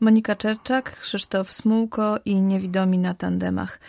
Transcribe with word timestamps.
Monika 0.00 0.36
Czerczak, 0.36 1.00
Krzysztof 1.00 1.52
Smułko 1.52 2.18
i 2.24 2.34
Niewidomi 2.34 2.98
na 2.98 3.14
tandemach. 3.14 3.80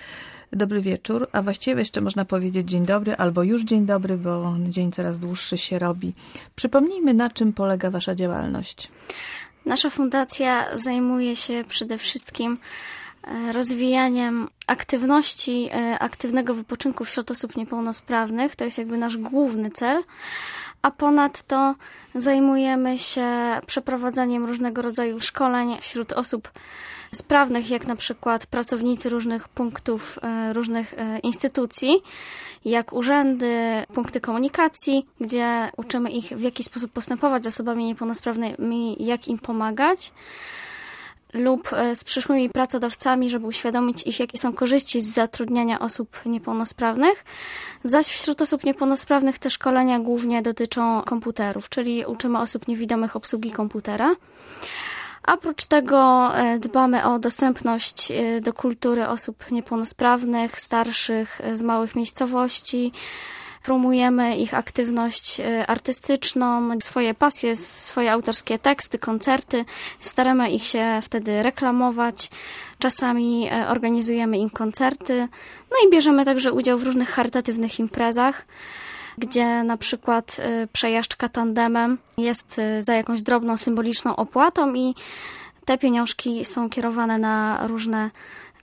Dobry 0.51 0.81
wieczór, 0.81 1.27
a 1.31 1.41
właściwie 1.41 1.79
jeszcze 1.79 2.01
można 2.01 2.25
powiedzieć 2.25 2.69
dzień 2.69 2.85
dobry 2.85 3.15
albo 3.15 3.43
już 3.43 3.63
dzień 3.63 3.85
dobry, 3.85 4.17
bo 4.17 4.55
dzień 4.70 4.91
coraz 4.91 5.20
dłuższy 5.20 5.57
się 5.57 5.79
robi. 5.79 6.13
Przypomnijmy, 6.55 7.13
na 7.13 7.29
czym 7.29 7.54
polega 7.54 7.91
Wasza 7.91 8.15
działalność. 8.15 8.91
Nasza 9.65 9.89
fundacja 9.89 10.65
zajmuje 10.73 11.35
się 11.35 11.63
przede 11.67 11.98
wszystkim 11.98 12.58
e, 13.24 13.52
rozwijaniem 13.52 14.48
aktywności, 14.68 15.70
e, 15.71 16.00
aktywnego 16.00 16.54
wypoczynku 16.54 17.05
wśród 17.05 17.32
osób 17.32 17.58
niepełnosprawnych. 17.58 18.55
To 18.55 18.66
jest 18.66 18.78
jakby 18.78 18.98
nasz 18.98 19.18
główny 19.18 19.71
cel. 19.71 20.04
A 20.82 20.91
ponadto 20.91 21.75
zajmujemy 22.16 22.98
się 22.98 23.28
przeprowadzaniem 23.66 24.46
różnego 24.46 24.82
rodzaju 24.82 25.20
szkoleń 25.20 25.78
wśród 25.80 26.14
osób 26.14 26.52
sprawnych, 27.16 27.70
jak 27.70 27.88
na 27.88 27.96
przykład 27.96 28.46
pracownicy 28.46 29.10
różnych 29.10 29.48
punktów, 29.48 30.20
e, 30.21 30.54
różnych 30.54 30.96
instytucji, 31.24 32.02
jak 32.66 32.94
urzędy, 32.94 33.84
punkty 33.94 34.22
komunikacji, 34.22 35.06
gdzie 35.22 35.72
uczymy 35.78 36.11
ich 36.11 36.25
w 36.25 36.42
jaki 36.42 36.64
sposób 36.64 36.92
postępować 36.92 37.44
z 37.44 37.48
osobami 37.48 37.86
niepełnosprawnymi, 37.86 39.06
jak 39.06 39.28
im 39.28 39.39
pomagać 39.39 40.12
lub 41.33 41.73
e, 41.73 41.95
z 41.95 42.03
przyszłymi 42.03 42.49
pracodawcami, 42.49 43.30
żeby 43.30 43.47
uświadomić 43.47 44.03
ich, 44.08 44.19
jakie 44.19 44.38
są 44.38 44.53
korzyści 44.53 45.02
z 45.02 45.13
zatrudniania 45.13 45.80
osób 45.80 46.19
niepełnosprawnych. 46.25 47.25
Zaś 47.83 48.08
wśród 48.08 48.41
osób 48.41 48.63
niepełnosprawnych 48.63 49.39
te 49.39 49.50
szkolenia 49.50 50.00
głównie 50.00 50.41
dotyczą 50.41 51.02
komputerów, 51.02 51.69
czyli 51.69 52.05
uczymy 52.05 52.39
osób 52.39 52.67
niewidomych 52.67 53.16
obsługi 53.16 53.52
komputera. 53.52 54.16
Oprócz 55.27 55.66
tego 55.66 56.31
e, 56.36 56.59
dbamy 56.59 57.05
o 57.05 57.19
dostępność 57.19 58.11
e, 58.11 58.41
do 58.41 58.53
kultury 58.53 59.08
osób 59.08 59.52
niepełnosprawnych, 59.52 60.59
starszych 60.59 61.41
z 61.53 61.62
małych 61.62 61.95
miejscowości. 61.95 62.91
Promujemy 63.68 64.38
ich 64.38 64.54
aktywność 64.54 65.40
e, 65.40 65.68
artystyczną, 65.68 66.80
swoje 66.80 67.14
pasje, 67.14 67.56
swoje 67.56 68.12
autorskie 68.12 68.59
teksty, 68.59 69.00
koncerty. 69.00 69.66
Staramy 70.00 70.52
ich 70.52 70.64
się 70.64 71.00
wtedy 71.04 71.44
reklamować. 71.44 72.30
Czasami 72.80 73.50
organizujemy 73.70 74.38
im 74.38 74.50
koncerty. 74.50 75.28
No 75.72 75.78
i 75.88 75.92
bierzemy 75.92 76.26
także 76.26 76.54
udział 76.54 76.78
w 76.78 76.84
różnych 76.84 77.09
charytatywnych 77.09 77.80
imprezach 77.80 78.46
gdzie 79.18 79.64
na 79.64 79.78
przykład 79.78 80.40
y, 80.64 80.68
przejażdżka 80.68 81.30
tandemem 81.30 81.98
jest 82.18 82.59
y, 82.59 82.84
za 82.84 82.94
jakąś 82.94 83.22
drobną 83.22 83.58
symboliczną 83.58 84.16
opłatą 84.16 84.74
i 84.74 84.96
te 85.66 85.78
pieniążki 85.78 86.46
są 86.46 86.70
kierowane 86.70 87.20
na 87.20 87.68
różne 87.68 88.12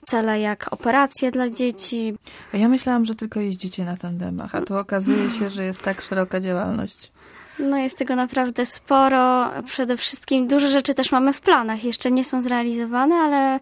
cele 0.07 0.39
jak 0.39 0.73
operacje 0.73 1.31
dla 1.31 1.49
dzieci. 1.49 2.13
Ja 2.53 2.69
myślałam, 2.69 3.05
że 3.05 3.15
tylko 3.15 3.39
jeździcie 3.39 3.85
na 3.85 3.97
tandemach, 3.97 4.55
a 4.55 4.61
tu 4.61 4.77
okazuje 4.77 5.29
się, 5.29 5.49
że 5.49 5.63
jest 5.63 5.81
tak 5.81 6.01
szeroka 6.01 6.39
działalność. 6.39 7.11
No 7.59 7.77
jest 7.77 7.97
tego 7.97 8.15
naprawdę 8.15 8.65
sporo. 8.65 9.51
Przede 9.65 9.97
wszystkim 9.97 10.47
dużo 10.47 10.67
rzeczy 10.67 10.93
też 10.93 11.11
mamy 11.11 11.33
w 11.33 11.41
planach. 11.41 11.83
Jeszcze 11.83 12.11
nie 12.11 12.25
są 12.25 12.41
zrealizowane, 12.41 13.15
ale 13.15 13.59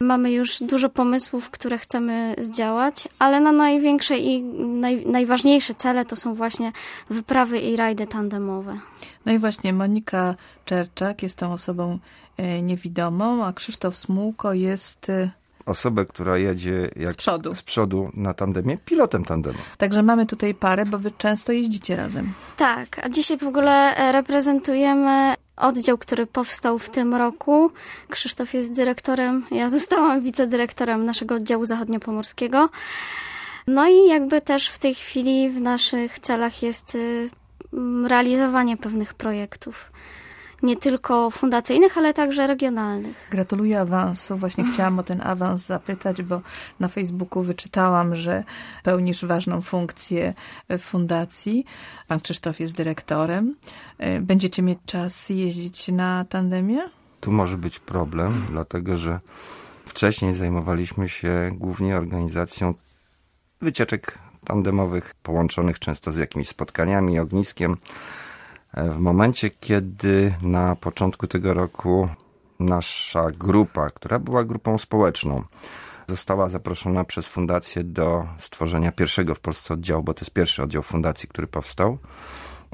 mamy 0.00 0.32
już 0.32 0.58
dużo 0.58 0.88
pomysłów, 0.88 1.50
które 1.50 1.78
chcemy 1.78 2.34
zdziałać, 2.38 3.08
ale 3.18 3.40
na 3.40 3.52
największe 3.52 4.18
i 4.18 4.42
naj, 4.42 5.06
najważniejsze 5.06 5.74
cele 5.74 6.04
to 6.04 6.16
są 6.16 6.34
właśnie 6.34 6.72
wyprawy 7.10 7.60
i 7.60 7.76
rajdy 7.76 8.06
tandemowe. 8.06 8.78
No 9.26 9.32
i 9.32 9.38
właśnie 9.38 9.72
Monika 9.72 10.34
Czerczak 10.64 11.22
jest 11.22 11.36
tą 11.36 11.52
osobą 11.52 11.98
e, 12.36 12.62
niewidomą, 12.62 13.44
a 13.44 13.52
Krzysztof 13.52 13.96
Smułko 13.96 14.52
jest 14.52 15.10
e, 15.10 15.30
osobę, 15.66 16.06
która 16.06 16.38
jedzie 16.38 16.90
jak 16.96 17.12
z 17.12 17.16
przodu. 17.16 17.54
z 17.54 17.62
przodu 17.62 18.10
na 18.14 18.34
tandemie, 18.34 18.78
pilotem 18.84 19.24
tandemu. 19.24 19.58
Także 19.78 20.02
mamy 20.02 20.26
tutaj 20.26 20.54
parę, 20.54 20.86
bo 20.86 20.98
wy 20.98 21.10
często 21.10 21.52
jeździcie 21.52 21.96
razem. 21.96 22.32
Tak, 22.56 22.98
a 23.02 23.08
dzisiaj 23.08 23.38
w 23.38 23.42
ogóle 23.42 23.96
e, 23.96 24.12
reprezentujemy 24.12 25.34
oddział, 25.56 25.98
który 25.98 26.26
powstał 26.26 26.78
w 26.78 26.90
tym 26.90 27.14
roku. 27.14 27.70
Krzysztof 28.08 28.54
jest 28.54 28.74
dyrektorem, 28.74 29.46
ja 29.50 29.70
zostałam 29.70 30.20
wicedyrektorem 30.20 31.04
naszego 31.04 31.34
oddziału 31.34 31.64
zachodniopomorskiego. 31.64 32.68
No 33.66 33.88
i 33.88 34.08
jakby 34.08 34.40
też 34.40 34.68
w 34.68 34.78
tej 34.78 34.94
chwili 34.94 35.50
w 35.50 35.60
naszych 35.60 36.18
celach 36.18 36.62
jest 36.62 36.94
y, 36.94 37.30
realizowanie 38.08 38.76
pewnych 38.76 39.14
projektów 39.14 39.92
nie 40.62 40.76
tylko 40.76 41.30
fundacyjnych, 41.30 41.98
ale 41.98 42.14
także 42.14 42.46
regionalnych. 42.46 43.28
Gratuluję 43.30 43.80
awansu. 43.80 44.36
Właśnie 44.36 44.64
chciałam 44.64 44.98
o 44.98 45.02
ten 45.02 45.20
awans 45.20 45.66
zapytać, 45.66 46.22
bo 46.22 46.40
na 46.80 46.88
Facebooku 46.88 47.42
wyczytałam, 47.42 48.14
że 48.14 48.44
pełnisz 48.82 49.24
ważną 49.24 49.60
funkcję 49.60 50.34
w 50.68 50.78
fundacji. 50.78 51.64
Pan 52.08 52.20
Krzysztof 52.20 52.60
jest 52.60 52.74
dyrektorem. 52.74 53.54
E, 53.98 54.20
będziecie 54.20 54.62
mieć 54.62 54.78
czas 54.86 55.28
jeździć 55.28 55.88
na 55.88 56.24
tandemie? 56.24 56.80
Tu 57.20 57.32
może 57.32 57.56
być 57.56 57.78
problem, 57.78 58.46
dlatego 58.50 58.96
że 58.96 59.20
wcześniej 59.86 60.34
zajmowaliśmy 60.34 61.08
się 61.08 61.50
głównie 61.54 61.96
organizacją 61.96 62.74
wycieczek 63.60 64.18
tandemowych, 64.44 65.14
połączonych 65.22 65.78
często 65.78 66.12
z 66.12 66.16
jakimiś 66.16 66.48
spotkaniami, 66.48 67.18
ogniskiem. 67.18 67.76
W 68.76 68.98
momencie, 68.98 69.50
kiedy 69.50 70.34
na 70.42 70.76
początku 70.76 71.26
tego 71.26 71.54
roku 71.54 72.08
nasza 72.60 73.30
grupa, 73.30 73.90
która 73.90 74.18
była 74.18 74.44
grupą 74.44 74.78
społeczną, 74.78 75.44
została 76.08 76.48
zaproszona 76.48 77.04
przez 77.04 77.26
fundację 77.26 77.84
do 77.84 78.26
stworzenia 78.38 78.92
pierwszego 78.92 79.34
w 79.34 79.40
Polsce 79.40 79.74
oddziału, 79.74 80.02
bo 80.02 80.14
to 80.14 80.20
jest 80.20 80.30
pierwszy 80.30 80.62
oddział 80.62 80.82
fundacji, 80.82 81.28
który 81.28 81.46
powstał. 81.46 81.98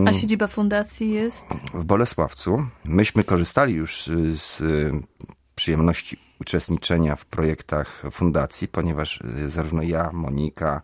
A 0.06 0.12
siedziba 0.12 0.46
fundacji 0.46 1.10
jest? 1.10 1.44
W 1.74 1.84
Bolesławcu. 1.84 2.66
Myśmy 2.84 3.24
korzystali 3.24 3.74
już 3.74 4.10
z 4.34 4.62
przyjemności 5.54 6.27
uczestniczenia 6.40 7.16
w 7.16 7.24
projektach 7.24 8.02
fundacji, 8.10 8.68
ponieważ 8.68 9.20
zarówno 9.46 9.82
ja, 9.82 10.10
Monika, 10.12 10.80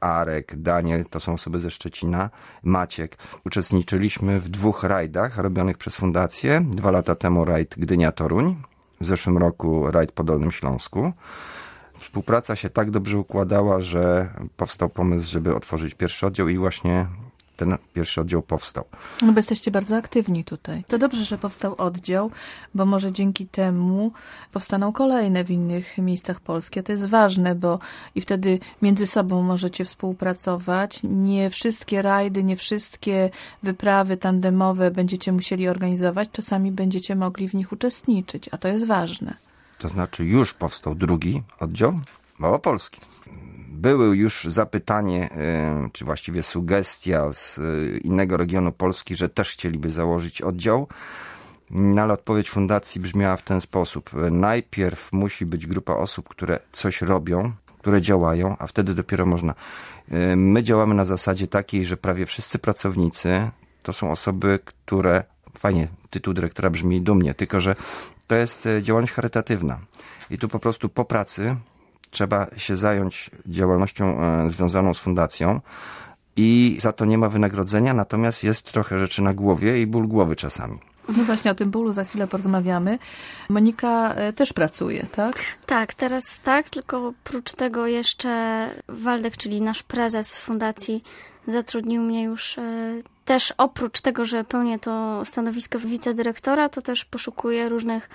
Arek, 0.00 0.56
Daniel, 0.56 1.04
to 1.04 1.20
są 1.20 1.32
osoby 1.32 1.60
ze 1.60 1.70
Szczecina, 1.70 2.30
Maciek. 2.62 3.16
Uczestniczyliśmy 3.44 4.40
w 4.40 4.48
dwóch 4.48 4.82
rajdach 4.82 5.38
robionych 5.38 5.78
przez 5.78 5.96
fundację. 5.96 6.64
Dwa 6.70 6.90
lata 6.90 7.14
temu 7.14 7.44
rajd 7.44 7.74
Gdynia-Toruń, 7.78 8.56
w 9.00 9.06
zeszłym 9.06 9.38
roku 9.38 9.90
rajd 9.90 10.12
po 10.12 10.24
Dolnym 10.24 10.52
Śląsku. 10.52 11.12
Współpraca 12.00 12.56
się 12.56 12.70
tak 12.70 12.90
dobrze 12.90 13.18
układała, 13.18 13.80
że 13.80 14.28
powstał 14.56 14.88
pomysł, 14.88 15.32
żeby 15.32 15.56
otworzyć 15.56 15.94
pierwszy 15.94 16.26
oddział 16.26 16.48
i 16.48 16.58
właśnie 16.58 17.06
ten 17.56 17.76
pierwszy 17.94 18.20
oddział 18.20 18.42
powstał. 18.42 18.84
No 19.22 19.32
bo 19.32 19.38
jesteście 19.38 19.70
bardzo 19.70 19.96
aktywni 19.96 20.44
tutaj. 20.44 20.84
To 20.88 20.98
dobrze, 20.98 21.24
że 21.24 21.38
powstał 21.38 21.74
oddział, 21.78 22.30
bo 22.74 22.86
może 22.86 23.12
dzięki 23.12 23.46
temu 23.46 24.12
powstaną 24.52 24.92
kolejne 24.92 25.44
w 25.44 25.50
innych 25.50 25.98
miejscach 25.98 26.40
Polski. 26.40 26.80
A 26.80 26.82
to 26.82 26.92
jest 26.92 27.06
ważne, 27.06 27.54
bo 27.54 27.78
i 28.14 28.20
wtedy 28.20 28.58
między 28.82 29.06
sobą 29.06 29.42
możecie 29.42 29.84
współpracować. 29.84 31.00
Nie 31.02 31.50
wszystkie 31.50 32.02
rajdy, 32.02 32.44
nie 32.44 32.56
wszystkie 32.56 33.30
wyprawy 33.62 34.16
tandemowe 34.16 34.90
będziecie 34.90 35.32
musieli 35.32 35.68
organizować. 35.68 36.28
Czasami 36.32 36.72
będziecie 36.72 37.16
mogli 37.16 37.48
w 37.48 37.54
nich 37.54 37.72
uczestniczyć, 37.72 38.48
a 38.52 38.58
to 38.58 38.68
jest 38.68 38.86
ważne. 38.86 39.34
To 39.78 39.88
znaczy 39.88 40.24
już 40.24 40.54
powstał 40.54 40.94
drugi 40.94 41.42
oddział 41.60 42.00
Małopolski 42.38 43.00
były 43.84 44.16
już 44.16 44.44
zapytanie, 44.44 45.30
e, 45.30 45.88
czy 45.92 46.04
właściwie 46.04 46.42
sugestia 46.42 47.32
z 47.32 47.58
e, 47.58 47.62
innego 47.98 48.36
regionu 48.36 48.72
Polski, 48.72 49.14
że 49.14 49.28
też 49.28 49.50
chcieliby 49.50 49.90
założyć 49.90 50.42
oddział. 50.42 50.88
No 51.70 52.02
ale 52.02 52.12
odpowiedź 52.12 52.50
fundacji 52.50 53.00
brzmiała 53.00 53.36
w 53.36 53.42
ten 53.42 53.60
sposób. 53.60 54.10
Najpierw 54.30 55.12
musi 55.12 55.46
być 55.46 55.66
grupa 55.66 55.94
osób, 55.94 56.28
które 56.28 56.58
coś 56.72 57.02
robią, 57.02 57.52
które 57.78 58.02
działają, 58.02 58.56
a 58.58 58.66
wtedy 58.66 58.94
dopiero 58.94 59.26
można. 59.26 59.54
E, 60.10 60.36
my 60.36 60.62
działamy 60.62 60.94
na 60.94 61.04
zasadzie 61.04 61.46
takiej, 61.46 61.84
że 61.84 61.96
prawie 61.96 62.26
wszyscy 62.26 62.58
pracownicy 62.58 63.50
to 63.82 63.92
są 63.92 64.10
osoby, 64.10 64.58
które, 64.64 65.24
fajnie, 65.58 65.88
tytuł 66.10 66.34
dyrektora 66.34 66.70
brzmi 66.70 67.00
dumnie, 67.00 67.34
tylko 67.34 67.60
że 67.60 67.76
to 68.26 68.36
jest 68.36 68.68
działalność 68.82 69.12
charytatywna. 69.12 69.78
I 70.30 70.38
tu 70.38 70.48
po 70.48 70.58
prostu 70.58 70.88
po 70.88 71.04
pracy 71.04 71.56
trzeba 72.14 72.46
się 72.56 72.76
zająć 72.76 73.30
działalnością 73.46 74.20
e, 74.20 74.48
związaną 74.48 74.94
z 74.94 74.98
fundacją 74.98 75.60
i 76.36 76.76
za 76.80 76.92
to 76.92 77.04
nie 77.04 77.18
ma 77.18 77.28
wynagrodzenia, 77.28 77.94
natomiast 77.94 78.44
jest 78.44 78.72
trochę 78.72 78.98
rzeczy 78.98 79.22
na 79.22 79.34
głowie 79.34 79.82
i 79.82 79.86
ból 79.86 80.08
głowy 80.08 80.36
czasami. 80.36 80.78
No 81.08 81.24
właśnie 81.24 81.50
o 81.50 81.54
tym 81.54 81.70
bólu 81.70 81.92
za 81.92 82.04
chwilę 82.04 82.26
porozmawiamy. 82.26 82.98
Monika 83.48 84.14
e, 84.14 84.32
też 84.32 84.52
pracuje, 84.52 85.06
tak? 85.12 85.36
Tak, 85.66 85.94
teraz 85.94 86.40
tak, 86.40 86.70
tylko 86.70 87.06
oprócz 87.06 87.52
tego 87.52 87.86
jeszcze 87.86 88.70
Waldek, 88.88 89.36
czyli 89.36 89.60
nasz 89.60 89.82
prezes 89.82 90.38
fundacji, 90.38 91.02
zatrudnił 91.46 92.02
mnie 92.02 92.22
już 92.22 92.58
e, 92.58 92.62
też 93.24 93.54
oprócz 93.58 94.00
tego, 94.00 94.24
że 94.24 94.44
pełnię 94.44 94.78
to 94.78 95.22
stanowisko 95.24 95.78
wicedyrektora, 95.78 96.68
to 96.68 96.82
też 96.82 97.04
poszukuję 97.04 97.68
różnych 97.68 98.08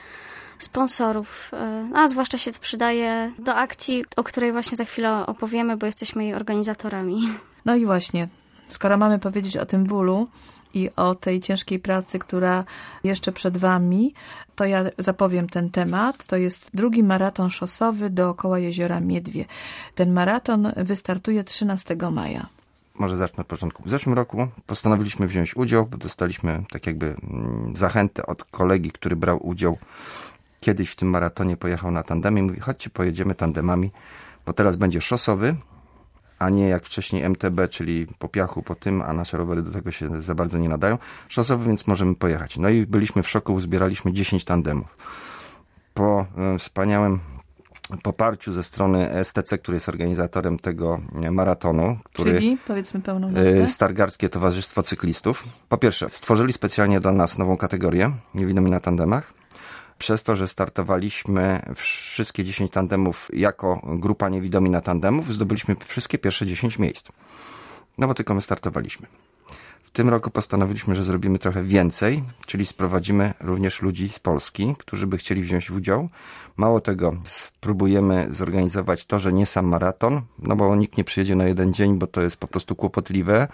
sponsorów, 0.59 1.51
e, 1.53 1.89
a 1.95 2.07
zwłaszcza 2.07 2.37
się 2.37 2.51
to 2.51 2.59
przydaje 2.59 3.31
do 3.39 3.55
akcji, 3.55 4.05
o 4.15 4.23
której 4.23 4.51
właśnie 4.51 4.77
za 4.77 4.85
chwilę 4.85 5.25
opowiemy, 5.25 5.77
bo 5.77 5.85
jesteśmy 5.85 6.23
jej 6.23 6.33
organizatorami. 6.33 7.19
No 7.65 7.75
i 7.75 7.85
właśnie, 7.85 8.27
skoro 8.67 8.97
mamy 8.97 9.19
powiedzieć 9.19 9.57
o 9.57 9.65
tym 9.65 9.83
bólu, 9.83 10.27
i 10.73 10.89
o 10.95 11.15
tej 11.15 11.41
ciężkiej 11.41 11.79
pracy, 11.79 12.19
która 12.19 12.63
jeszcze 13.03 13.31
przed 13.31 13.57
Wami, 13.57 14.13
to 14.55 14.65
ja 14.65 14.83
zapowiem 14.97 15.49
ten 15.49 15.69
temat. 15.69 16.25
To 16.25 16.37
jest 16.37 16.69
drugi 16.73 17.03
maraton 17.03 17.49
szosowy 17.49 18.09
dookoła 18.09 18.59
jeziora 18.59 18.99
Miedwie. 18.99 19.45
Ten 19.95 20.13
maraton 20.13 20.71
wystartuje 20.77 21.43
13 21.43 21.95
maja. 22.11 22.47
Może 22.95 23.17
zacznę 23.17 23.41
od 23.41 23.47
początku. 23.47 23.83
W 23.83 23.89
zeszłym 23.89 24.15
roku 24.15 24.47
postanowiliśmy 24.67 25.27
wziąć 25.27 25.55
udział, 25.55 25.85
bo 25.85 25.97
dostaliśmy 25.97 26.63
tak 26.71 26.87
jakby 26.87 27.05
mm, 27.05 27.75
zachętę 27.75 28.25
od 28.25 28.43
kolegi, 28.43 28.91
który 28.91 29.15
brał 29.15 29.47
udział 29.47 29.77
kiedyś 30.59 30.89
w 30.89 30.95
tym 30.95 31.09
maratonie, 31.09 31.57
pojechał 31.57 31.91
na 31.91 32.03
tandemie 32.03 32.41
i 32.41 32.45
mówi, 32.45 32.59
chodźcie, 32.59 32.89
pojedziemy 32.89 33.35
tandemami, 33.35 33.91
bo 34.45 34.53
teraz 34.53 34.75
będzie 34.75 35.01
szosowy, 35.01 35.55
a 36.39 36.49
nie 36.49 36.67
jak 36.67 36.85
wcześniej 36.85 37.23
MTB, 37.23 37.67
czyli 37.69 38.07
po 38.19 38.29
piachu, 38.29 38.63
po 38.63 38.75
tym, 38.75 39.01
a 39.01 39.13
nasze 39.13 39.37
rowery 39.37 39.61
do 39.61 39.71
tego 39.71 39.91
się 39.91 40.21
za 40.21 40.35
bardzo 40.35 40.57
nie 40.57 40.69
nadają. 40.69 40.97
Szosowy, 41.27 41.65
więc 41.65 41.87
możemy 41.87 42.15
pojechać. 42.15 42.57
No 42.57 42.69
i 42.69 42.85
byliśmy 42.85 43.23
w 43.23 43.29
szoku, 43.29 43.53
uzbieraliśmy 43.53 44.13
10 44.13 44.45
tandemów. 44.45 44.97
Po 45.93 46.25
e, 46.37 46.57
wspaniałym 46.57 47.19
poparciu 48.03 48.53
ze 48.53 48.63
strony 48.63 49.09
STC, 49.23 49.57
który 49.57 49.75
jest 49.75 49.89
organizatorem 49.89 50.59
tego 50.59 50.99
e, 51.23 51.31
maratonu. 51.31 51.97
Który, 52.03 52.33
Czyli, 52.33 52.57
powiedzmy 52.67 53.01
pełną 53.01 53.27
e, 53.27 53.31
nazwę. 53.31 53.67
Stargarskie 53.67 54.29
Towarzystwo 54.29 54.83
Cyklistów. 54.83 55.43
Po 55.69 55.77
pierwsze, 55.77 56.09
stworzyli 56.09 56.53
specjalnie 56.53 56.99
dla 56.99 57.11
nas 57.11 57.37
nową 57.37 57.57
kategorię, 57.57 58.11
niewidomi 58.35 58.71
na 58.71 58.79
tandemach 58.79 59.38
przez 59.99 60.23
to, 60.23 60.35
że 60.35 60.47
startowaliśmy 60.47 61.61
wszystkie 61.75 62.43
10 62.43 62.71
tandemów 62.71 63.27
jako 63.33 63.81
grupa 63.83 64.29
niewidomi 64.29 64.69
na 64.69 64.81
tandemów, 64.81 65.33
zdobyliśmy 65.33 65.75
wszystkie 65.85 66.17
pierwsze 66.17 66.45
10 66.45 66.79
miejsc. 66.79 67.07
No 67.97 68.07
bo 68.07 68.13
tylko 68.13 68.33
my 68.33 68.41
startowaliśmy. 68.41 69.07
W 69.83 69.91
tym 69.91 70.09
roku 70.09 70.29
postanowiliśmy, 70.31 70.95
że 70.95 71.03
zrobimy 71.03 71.39
trochę 71.39 71.63
więcej, 71.63 72.23
czyli 72.45 72.65
sprowadzimy 72.65 73.33
również 73.39 73.81
ludzi 73.81 74.09
z 74.09 74.19
Polski, 74.19 74.75
którzy 74.77 75.07
by 75.07 75.17
chcieli 75.17 75.41
wziąć 75.41 75.71
udział. 75.71 76.09
Mało 76.57 76.79
tego, 76.79 77.15
spróbujemy 77.23 78.27
zorganizować 78.29 79.05
to, 79.05 79.19
że 79.19 79.33
nie 79.33 79.45
sam 79.45 79.65
maraton, 79.65 80.21
no 80.39 80.55
bo 80.55 80.75
nikt 80.75 80.97
nie 80.97 81.03
przyjedzie 81.03 81.35
na 81.35 81.45
jeden 81.45 81.73
dzień, 81.73 81.97
bo 81.97 82.07
to 82.07 82.21
jest 82.21 82.37
po 82.37 82.47
prostu 82.47 82.75
kłopotliwe 82.75 83.47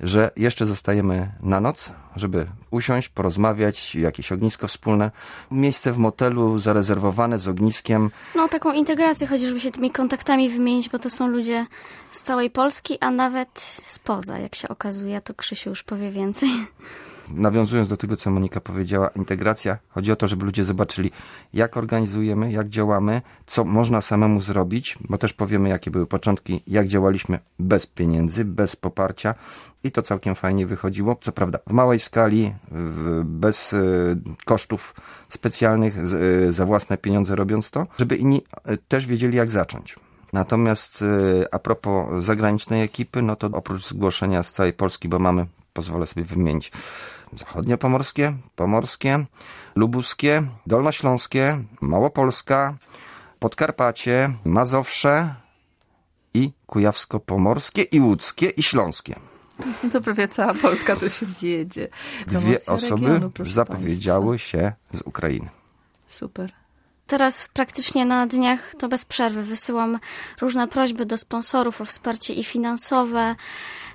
że 0.00 0.30
jeszcze 0.36 0.66
zostajemy 0.66 1.32
na 1.42 1.60
noc, 1.60 1.90
żeby 2.16 2.46
usiąść, 2.70 3.08
porozmawiać, 3.08 3.94
jakieś 3.94 4.32
ognisko 4.32 4.68
wspólne. 4.68 5.10
Miejsce 5.50 5.92
w 5.92 5.98
motelu 5.98 6.58
zarezerwowane 6.58 7.38
z 7.38 7.48
ogniskiem. 7.48 8.10
No, 8.34 8.48
taką 8.48 8.72
integrację, 8.72 9.26
chociażby 9.26 9.60
się 9.60 9.70
tymi 9.70 9.90
kontaktami 9.90 10.50
wymienić, 10.50 10.88
bo 10.88 10.98
to 10.98 11.10
są 11.10 11.28
ludzie 11.28 11.66
z 12.10 12.22
całej 12.22 12.50
Polski, 12.50 12.98
a 13.00 13.10
nawet 13.10 13.48
spoza, 13.82 14.38
jak 14.38 14.54
się 14.54 14.68
okazuje. 14.68 15.20
To 15.20 15.34
Krzysiu 15.34 15.70
już 15.70 15.82
powie 15.82 16.10
więcej 16.10 16.48
nawiązując 17.34 17.88
do 17.88 17.96
tego, 17.96 18.16
co 18.16 18.30
Monika 18.30 18.60
powiedziała, 18.60 19.08
integracja, 19.08 19.78
chodzi 19.88 20.12
o 20.12 20.16
to, 20.16 20.26
żeby 20.26 20.44
ludzie 20.44 20.64
zobaczyli, 20.64 21.10
jak 21.52 21.76
organizujemy, 21.76 22.52
jak 22.52 22.68
działamy, 22.68 23.22
co 23.46 23.64
można 23.64 24.00
samemu 24.00 24.40
zrobić, 24.40 24.98
bo 25.08 25.18
też 25.18 25.32
powiemy, 25.32 25.68
jakie 25.68 25.90
były 25.90 26.06
początki, 26.06 26.62
jak 26.66 26.86
działaliśmy 26.86 27.38
bez 27.58 27.86
pieniędzy, 27.86 28.44
bez 28.44 28.76
poparcia 28.76 29.34
i 29.84 29.92
to 29.92 30.02
całkiem 30.02 30.34
fajnie 30.34 30.66
wychodziło. 30.66 31.16
Co 31.20 31.32
prawda, 31.32 31.58
w 31.66 31.72
małej 31.72 31.98
skali, 31.98 32.54
bez 33.24 33.72
e, 33.72 33.78
kosztów 34.44 34.94
specjalnych, 35.28 35.98
e, 35.98 36.52
za 36.52 36.66
własne 36.66 36.98
pieniądze 36.98 37.36
robiąc 37.36 37.70
to, 37.70 37.86
żeby 37.98 38.16
inni 38.16 38.44
e, 38.64 38.76
też 38.76 39.06
wiedzieli, 39.06 39.36
jak 39.36 39.50
zacząć. 39.50 39.96
Natomiast 40.32 41.04
a 41.52 41.58
propos 41.58 42.24
zagranicznej 42.24 42.82
ekipy, 42.82 43.22
no 43.22 43.36
to 43.36 43.46
oprócz 43.52 43.88
zgłoszenia 43.88 44.42
z 44.42 44.52
całej 44.52 44.72
Polski, 44.72 45.08
bo 45.08 45.18
mamy, 45.18 45.46
pozwolę 45.72 46.06
sobie 46.06 46.24
wymienić, 46.24 46.72
zachodniopomorskie, 47.32 48.32
pomorskie, 48.56 49.26
lubuskie, 49.74 50.42
dolnośląskie, 50.66 51.64
Małopolska, 51.80 52.76
Podkarpacie, 53.38 54.32
Mazowsze 54.44 55.34
i 56.34 56.52
kujawsko-pomorskie 56.66 57.82
i 57.92 58.00
łódzkie 58.00 58.46
i 58.46 58.62
śląskie. 58.62 59.14
To 59.92 60.00
prawie 60.00 60.28
cała 60.28 60.54
Polska 60.54 60.96
tu 60.96 61.10
się 61.10 61.26
zjedzie. 61.26 61.88
Dwie 62.26 62.66
osoby 62.66 63.06
regionu, 63.06 63.30
zapowiedziały 63.40 64.28
Państwa. 64.28 64.48
się 64.48 64.72
z 64.92 65.00
Ukrainy. 65.00 65.48
Super. 66.06 66.52
Teraz 67.06 67.48
praktycznie 67.52 68.06
na 68.06 68.26
dniach 68.26 68.74
to 68.74 68.88
bez 68.88 69.04
przerwy 69.04 69.42
wysyłam 69.42 69.98
różne 70.40 70.68
prośby 70.68 71.06
do 71.06 71.16
sponsorów 71.16 71.80
o 71.80 71.84
wsparcie 71.84 72.34
i 72.34 72.44
finansowe, 72.44 73.36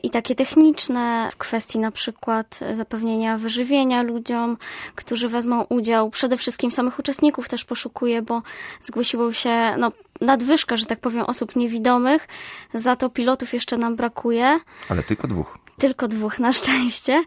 i 0.06 0.10
takie 0.10 0.36
techniczne 0.36 1.30
w 1.32 1.38
kwestii 1.38 1.80
na 1.80 1.92
przykład 1.92 2.60
zapewnienia 2.72 3.38
wyżywienia 3.38 4.04
ludziom, 4.04 4.58
którzy 4.96 5.30
wezmą 5.30 5.64
udział. 5.64 6.10
Przede 6.10 6.38
wszystkim 6.38 6.72
samych 6.72 7.00
uczestników 7.00 7.50
też 7.50 7.66
poszukuję, 7.66 8.22
bo 8.22 8.42
zgłosiło 8.82 9.34
się 9.34 9.76
no, 9.78 9.92
nadwyżka, 10.22 10.76
że 10.76 10.86
tak 10.86 11.00
powiem, 11.00 11.24
osób 11.24 11.56
niewidomych. 11.56 12.28
Za 12.74 12.96
to 12.96 13.10
pilotów 13.10 13.54
jeszcze 13.54 13.78
nam 13.78 13.96
brakuje. 13.96 14.60
Ale 14.90 15.04
tylko 15.04 15.28
dwóch. 15.28 15.65
Tylko 15.78 16.08
dwóch, 16.08 16.40
na 16.40 16.54
szczęście. 16.54 17.24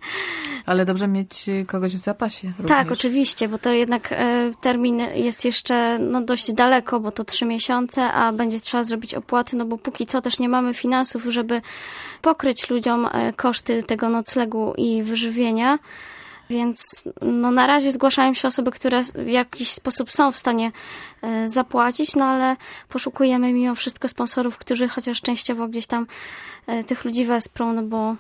Ale 0.66 0.84
dobrze 0.84 1.08
mieć 1.08 1.46
kogoś 1.66 1.96
w 1.96 1.98
zapasie. 2.04 2.48
Również. 2.48 2.68
Tak, 2.68 2.92
oczywiście, 2.92 3.48
bo 3.48 3.58
to 3.58 3.72
jednak 3.72 4.12
e, 4.12 4.50
termin 4.60 5.00
jest 5.14 5.44
jeszcze 5.44 5.98
no, 5.98 6.20
dość 6.20 6.52
daleko, 6.52 7.00
bo 7.00 7.12
to 7.12 7.24
trzy 7.24 7.44
miesiące, 7.44 8.02
a 8.12 8.32
będzie 8.32 8.60
trzeba 8.60 8.84
zrobić 8.84 9.14
opłaty, 9.14 9.56
no 9.56 9.64
bo 9.64 9.78
póki 9.78 10.06
co 10.06 10.20
też 10.20 10.38
nie 10.38 10.48
mamy 10.48 10.74
finansów, 10.74 11.24
żeby 11.28 11.62
pokryć 12.22 12.70
ludziom 12.70 13.08
e, 13.12 13.32
koszty 13.32 13.82
tego 13.82 14.08
noclegu 14.08 14.74
i 14.76 15.02
wyżywienia. 15.02 15.78
Więc 16.50 17.04
no, 17.22 17.50
na 17.50 17.66
razie 17.66 17.92
zgłaszają 17.92 18.34
się 18.34 18.48
osoby, 18.48 18.70
które 18.70 19.02
w 19.02 19.28
jakiś 19.28 19.70
sposób 19.70 20.12
są 20.12 20.32
w 20.32 20.38
stanie 20.38 20.72
e, 21.22 21.48
zapłacić, 21.48 22.16
no 22.16 22.24
ale 22.24 22.56
poszukujemy 22.88 23.52
mimo 23.52 23.74
wszystko 23.74 24.08
sponsorów, 24.08 24.58
którzy 24.58 24.88
chociaż 24.88 25.20
częściowo 25.20 25.68
gdzieś 25.68 25.86
tam 25.86 26.06
e, 26.66 26.84
tych 26.84 27.04
ludzi 27.04 27.24
wesprą, 27.24 27.72
no 27.72 27.82
bo 27.82 28.16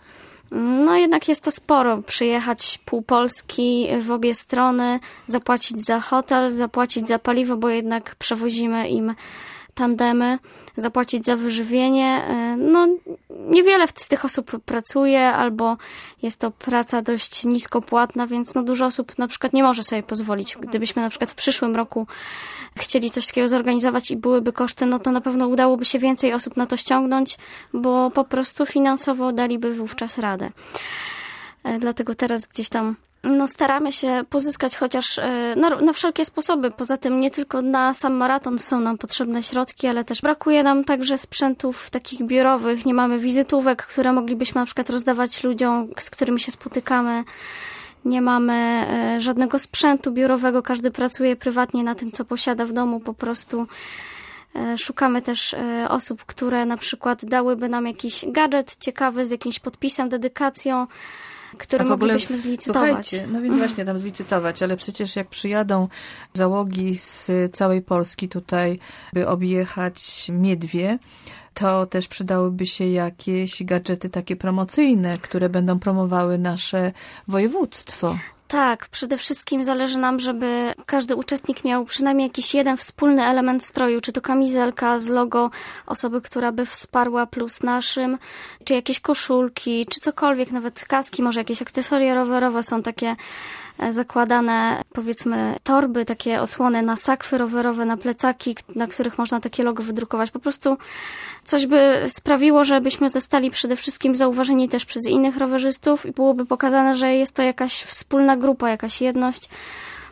no 0.50 0.96
jednak 0.96 1.28
jest 1.28 1.44
to 1.44 1.50
sporo. 1.50 2.02
Przyjechać 2.02 2.78
pół 2.84 3.02
Polski 3.02 3.88
w 4.02 4.10
obie 4.10 4.34
strony, 4.34 5.00
zapłacić 5.26 5.84
za 5.84 6.00
hotel, 6.00 6.50
zapłacić 6.50 7.08
za 7.08 7.18
paliwo, 7.18 7.56
bo 7.56 7.68
jednak 7.68 8.16
przewozimy 8.16 8.88
im 8.88 9.14
tandemy, 9.78 10.38
zapłacić 10.76 11.24
za 11.24 11.36
wyżywienie. 11.36 12.24
E, 12.28 12.56
no, 12.56 12.88
niewiele 13.30 13.86
z 13.94 14.08
tych 14.08 14.24
osób 14.24 14.50
pracuje, 14.64 15.26
albo 15.26 15.76
jest 16.22 16.40
to 16.40 16.50
praca 16.50 17.02
dość 17.02 17.44
niskopłatna, 17.44 18.26
więc 18.26 18.54
no, 18.54 18.62
dużo 18.62 18.86
osób 18.86 19.18
na 19.18 19.28
przykład 19.28 19.52
nie 19.52 19.62
może 19.62 19.82
sobie 19.82 20.02
pozwolić. 20.02 20.56
Gdybyśmy 20.60 21.02
na 21.02 21.10
przykład 21.10 21.30
w 21.30 21.34
przyszłym 21.34 21.76
roku 21.76 22.06
chcieli 22.76 23.10
coś 23.10 23.26
takiego 23.26 23.48
zorganizować 23.48 24.10
i 24.10 24.16
byłyby 24.16 24.52
koszty, 24.52 24.86
no 24.86 24.98
to 24.98 25.12
na 25.12 25.20
pewno 25.20 25.48
udałoby 25.48 25.84
się 25.84 25.98
więcej 25.98 26.32
osób 26.32 26.56
na 26.56 26.66
to 26.66 26.76
ściągnąć, 26.76 27.38
bo 27.72 28.10
po 28.10 28.24
prostu 28.24 28.66
finansowo 28.66 29.32
daliby 29.32 29.74
wówczas 29.74 30.18
radę. 30.18 30.50
E, 31.64 31.78
dlatego 31.78 32.14
teraz 32.14 32.46
gdzieś 32.46 32.68
tam 32.68 32.96
no, 33.24 33.48
staramy 33.48 33.92
się 33.92 34.22
pozyskać 34.30 34.76
chociaż 34.76 35.18
e, 35.18 35.54
na, 35.56 35.70
na, 35.70 35.92
wszelkie 35.92 36.24
sposoby. 36.24 36.70
Poza 36.70 36.96
tym 36.96 37.20
nie 37.20 37.30
tylko 37.30 37.62
na 37.62 37.94
sam 37.94 38.14
maraton 38.14 38.58
są 38.58 38.80
nam 38.80 38.98
potrzebne 38.98 39.42
środki, 39.42 39.86
ale 39.86 40.04
też 40.04 40.20
brakuje 40.20 40.62
nam 40.62 40.84
także 40.84 41.18
sprzętów 41.18 41.90
takich 41.90 42.22
biurowych. 42.22 42.86
Nie 42.86 42.94
mamy 42.94 43.18
wizytówek, 43.18 43.86
które 43.86 44.12
moglibyśmy 44.12 44.60
na 44.60 44.64
przykład 44.64 44.90
rozdawać 44.90 45.44
ludziom, 45.44 45.88
z 45.98 46.10
którymi 46.10 46.40
się 46.40 46.52
spotykamy. 46.52 47.24
Nie 48.04 48.22
mamy 48.22 48.54
e, 48.54 49.20
żadnego 49.20 49.58
sprzętu 49.58 50.12
biurowego. 50.12 50.62
Każdy 50.62 50.90
pracuje 50.90 51.36
prywatnie 51.36 51.84
na 51.84 51.94
tym, 51.94 52.12
co 52.12 52.24
posiada 52.24 52.66
w 52.66 52.72
domu. 52.72 53.00
Po 53.00 53.14
prostu 53.14 53.66
e, 54.56 54.78
szukamy 54.78 55.22
też 55.22 55.56
osób, 55.88 56.24
które 56.24 56.66
na 56.66 56.76
przykład 56.76 57.24
dałyby 57.24 57.68
nam 57.68 57.86
jakiś 57.86 58.24
gadżet 58.28 58.76
ciekawy 58.76 59.26
z 59.26 59.30
jakimś 59.30 59.58
podpisem, 59.58 60.08
dedykacją 60.08 60.86
które 61.58 61.84
ogóle, 61.84 61.96
moglibyśmy 61.96 62.38
zlicytować. 62.38 63.16
No 63.32 63.42
więc 63.42 63.58
właśnie 63.58 63.84
tam 63.84 63.98
zlicytować, 63.98 64.62
ale 64.62 64.76
przecież 64.76 65.16
jak 65.16 65.28
przyjadą 65.28 65.88
załogi 66.34 66.98
z 66.98 67.30
całej 67.52 67.82
Polski 67.82 68.28
tutaj, 68.28 68.78
by 69.12 69.28
objechać 69.28 70.26
Miedwie, 70.32 70.98
to 71.54 71.86
też 71.86 72.08
przydałyby 72.08 72.66
się 72.66 72.86
jakieś 72.86 73.64
gadżety 73.64 74.08
takie 74.08 74.36
promocyjne, 74.36 75.18
które 75.18 75.48
będą 75.48 75.78
promowały 75.78 76.38
nasze 76.38 76.92
województwo. 77.28 78.16
Tak, 78.48 78.88
przede 78.88 79.18
wszystkim 79.18 79.64
zależy 79.64 79.98
nam, 79.98 80.20
żeby 80.20 80.74
każdy 80.86 81.16
uczestnik 81.16 81.64
miał 81.64 81.84
przynajmniej 81.84 82.26
jakiś 82.26 82.54
jeden 82.54 82.76
wspólny 82.76 83.24
element 83.24 83.64
stroju, 83.64 84.00
czy 84.00 84.12
to 84.12 84.20
kamizelka 84.20 84.98
z 84.98 85.08
logo 85.08 85.50
osoby, 85.86 86.20
która 86.20 86.52
by 86.52 86.66
wsparła 86.66 87.26
plus 87.26 87.62
naszym, 87.62 88.18
czy 88.64 88.74
jakieś 88.74 89.00
koszulki, 89.00 89.86
czy 89.86 90.00
cokolwiek, 90.00 90.50
nawet 90.50 90.84
kaski, 90.84 91.22
może 91.22 91.40
jakieś 91.40 91.62
akcesoria 91.62 92.14
rowerowe 92.14 92.62
są 92.62 92.82
takie 92.82 93.16
zakładane 93.90 94.82
powiedzmy 94.92 95.56
torby, 95.62 96.04
takie 96.04 96.40
osłony 96.40 96.82
na 96.82 96.96
sakwy 96.96 97.38
rowerowe, 97.38 97.84
na 97.84 97.96
plecaki, 97.96 98.56
na 98.74 98.86
których 98.86 99.18
można 99.18 99.40
takie 99.40 99.62
logo 99.62 99.82
wydrukować. 99.82 100.30
Po 100.30 100.38
prostu 100.38 100.76
coś 101.44 101.66
by 101.66 102.04
sprawiło, 102.08 102.64
żebyśmy 102.64 103.10
zostali 103.10 103.50
przede 103.50 103.76
wszystkim 103.76 104.16
zauważeni 104.16 104.68
też 104.68 104.84
przez 104.84 105.06
innych 105.06 105.36
rowerzystów 105.36 106.06
i 106.06 106.12
byłoby 106.12 106.46
pokazane, 106.46 106.96
że 106.96 107.14
jest 107.14 107.34
to 107.34 107.42
jakaś 107.42 107.82
wspólna 107.82 108.36
grupa, 108.36 108.70
jakaś 108.70 109.00
jedność. 109.00 109.48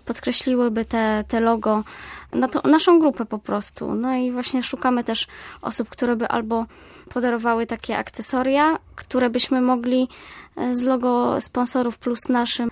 Podkreśliłyby 0.05 0.85
te, 0.85 1.25
te 1.29 1.41
logo 1.41 1.85
na 2.33 2.49
to, 2.49 2.69
naszą 2.69 2.99
grupę 2.99 3.25
po 3.27 3.39
prostu. 3.39 3.95
No 3.95 4.15
i 4.15 4.33
właśnie 4.33 4.63
szukamy 4.63 5.05
też 5.05 5.27
osób, 5.63 5.89
które 5.89 6.17
by 6.17 6.29
albo 6.29 6.67
podarowały 7.09 7.67
takie 7.67 7.99
akcesoria, 7.99 8.79
które 8.97 9.31
byśmy 9.31 9.61
mogli 9.61 10.09
e, 10.57 10.75
z 10.75 10.83
logo 10.83 11.41
sponsorów 11.41 11.99
plus 11.99 12.29
naszym 12.29 12.71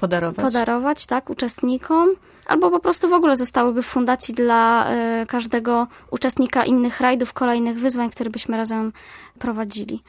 podarować, 0.00 0.44
podarować 0.44 1.06
tak, 1.06 1.30
uczestnikom. 1.30 2.08
Albo 2.46 2.70
po 2.70 2.80
prostu 2.80 3.08
w 3.08 3.12
ogóle 3.12 3.36
zostałyby 3.36 3.82
w 3.82 3.86
fundacji 3.86 4.34
dla 4.34 4.92
y, 5.22 5.26
każdego 5.26 5.86
uczestnika 6.10 6.64
innych 6.64 7.00
rajdów, 7.00 7.32
kolejnych 7.32 7.80
wyzwań, 7.80 8.10
które 8.10 8.30
byśmy 8.30 8.56
razem 8.56 8.92
prowadzili. 9.38 10.02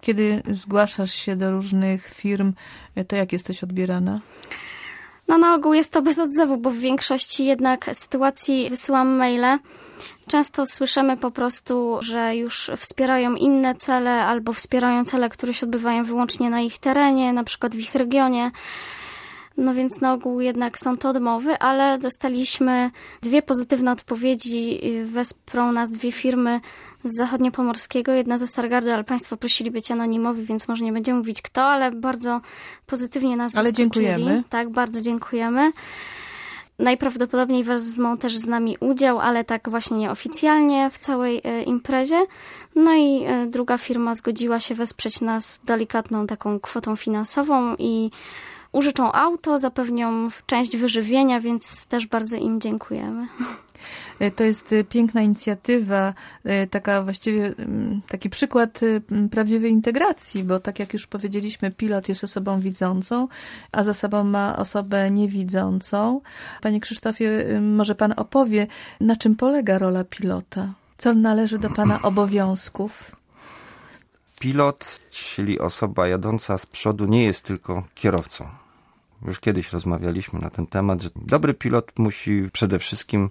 Kiedy 0.00 0.42
zgłaszasz 0.52 1.12
się 1.12 1.36
do 1.36 1.52
różnych 1.52 2.08
firm, 2.08 2.52
e, 2.94 3.04
to 3.04 3.16
jak 3.16 3.32
jesteś 3.32 3.64
odbierana? 3.64 4.20
No 5.28 5.38
na 5.38 5.54
ogół 5.54 5.74
jest 5.74 5.92
to 5.92 6.02
bez 6.08 6.18
odzewu, 6.18 6.56
bo 6.56 6.70
w 6.70 6.76
większości 6.76 7.44
jednak 7.44 7.90
sytuacji 7.92 8.70
wysyłam 8.70 9.08
maile. 9.08 9.58
Często 10.26 10.66
słyszymy 10.66 11.16
po 11.16 11.30
prostu, 11.30 11.98
że 12.00 12.36
już 12.36 12.70
wspierają 12.76 13.34
inne 13.34 13.74
cele 13.74 14.24
albo 14.24 14.52
wspierają 14.52 15.04
cele, 15.04 15.28
które 15.28 15.54
się 15.54 15.66
odbywają 15.66 16.04
wyłącznie 16.04 16.50
na 16.50 16.60
ich 16.60 16.78
terenie, 16.78 17.32
na 17.32 17.44
przykład 17.44 17.74
w 17.74 17.78
ich 17.78 17.94
regionie. 17.94 18.50
No 19.58 19.74
więc 19.74 20.00
na 20.00 20.12
ogół 20.12 20.40
jednak 20.40 20.78
są 20.78 20.96
to 20.96 21.08
odmowy, 21.08 21.58
ale 21.58 21.98
dostaliśmy 21.98 22.90
dwie 23.22 23.42
pozytywne 23.42 23.92
odpowiedzi. 23.92 24.80
Wesprą 25.04 25.72
nas 25.72 25.90
dwie 25.90 26.12
firmy 26.12 26.60
z 27.04 27.16
zachodniopomorskiego, 27.16 28.12
jedna 28.12 28.38
ze 28.38 28.46
Stargardu, 28.46 28.90
ale 28.90 29.04
Państwo 29.04 29.36
prosili 29.36 29.70
być 29.70 29.90
anonimowi, 29.90 30.44
więc 30.44 30.68
może 30.68 30.84
nie 30.84 30.92
będziemy 30.92 31.18
mówić 31.18 31.42
kto, 31.42 31.64
ale 31.64 31.92
bardzo 31.92 32.40
pozytywnie 32.86 33.36
nas 33.36 33.56
Ale 33.56 33.64
zaskoczyli. 33.64 33.90
dziękujemy. 34.06 34.44
Tak, 34.50 34.70
bardzo 34.70 35.02
dziękujemy. 35.02 35.72
Najprawdopodobniej 36.78 37.64
wezmą 37.64 38.18
też 38.18 38.36
z 38.36 38.46
nami 38.46 38.76
udział, 38.80 39.20
ale 39.20 39.44
tak 39.44 39.70
właśnie 39.70 39.96
nieoficjalnie 39.96 40.90
w 40.90 40.98
całej 40.98 41.40
e, 41.44 41.62
imprezie. 41.62 42.26
No 42.74 42.94
i 42.94 43.24
e, 43.24 43.46
druga 43.46 43.78
firma 43.78 44.14
zgodziła 44.14 44.60
się 44.60 44.74
wesprzeć 44.74 45.20
nas 45.20 45.60
delikatną 45.64 46.26
taką 46.26 46.60
kwotą 46.60 46.96
finansową 46.96 47.74
i 47.78 48.10
użyczą 48.72 49.12
auto, 49.12 49.58
zapewnią 49.58 50.28
część 50.46 50.76
wyżywienia, 50.76 51.40
więc 51.40 51.86
też 51.86 52.06
bardzo 52.06 52.36
im 52.36 52.60
dziękujemy. 52.60 53.28
E, 54.18 54.30
to 54.30 54.44
jest 54.44 54.72
e, 54.72 54.84
piękna 54.84 55.22
inicjatywa, 55.22 56.14
e, 56.44 56.66
taka 56.66 57.02
właściwie 57.02 57.54
taki 58.08 58.30
przykład 58.30 58.80
prawdziwej 59.30 59.72
integracji, 59.72 60.44
bo 60.44 60.60
tak 60.60 60.78
jak 60.78 60.92
już 60.92 61.06
powiedzieliśmy, 61.06 61.70
pilot 61.70 62.08
jest 62.08 62.24
osobą 62.24 62.60
widzącą, 62.60 63.28
a 63.72 63.82
za 63.82 63.94
sobą 63.94 64.24
ma 64.24 64.56
osobę 64.56 65.10
niewidzącą. 65.10 66.20
Panie 66.62 66.80
Krzysztofie, 66.80 67.60
może 67.60 67.94
pan 67.94 68.14
opowie, 68.16 68.66
na 69.00 69.16
czym 69.16 69.36
polega 69.36 69.78
rola 69.78 70.04
pilota? 70.04 70.72
Co 70.98 71.14
należy 71.14 71.58
do 71.58 71.70
pana 71.70 72.02
obowiązków? 72.02 73.17
Pilot, 74.38 75.00
czyli 75.10 75.58
osoba 75.58 76.08
jadąca 76.08 76.58
z 76.58 76.66
przodu, 76.66 77.06
nie 77.06 77.24
jest 77.24 77.42
tylko 77.42 77.82
kierowcą. 77.94 78.48
Już 79.26 79.40
kiedyś 79.40 79.72
rozmawialiśmy 79.72 80.40
na 80.40 80.50
ten 80.50 80.66
temat, 80.66 81.02
że 81.02 81.10
dobry 81.16 81.54
pilot 81.54 81.98
musi 81.98 82.48
przede 82.52 82.78
wszystkim 82.78 83.30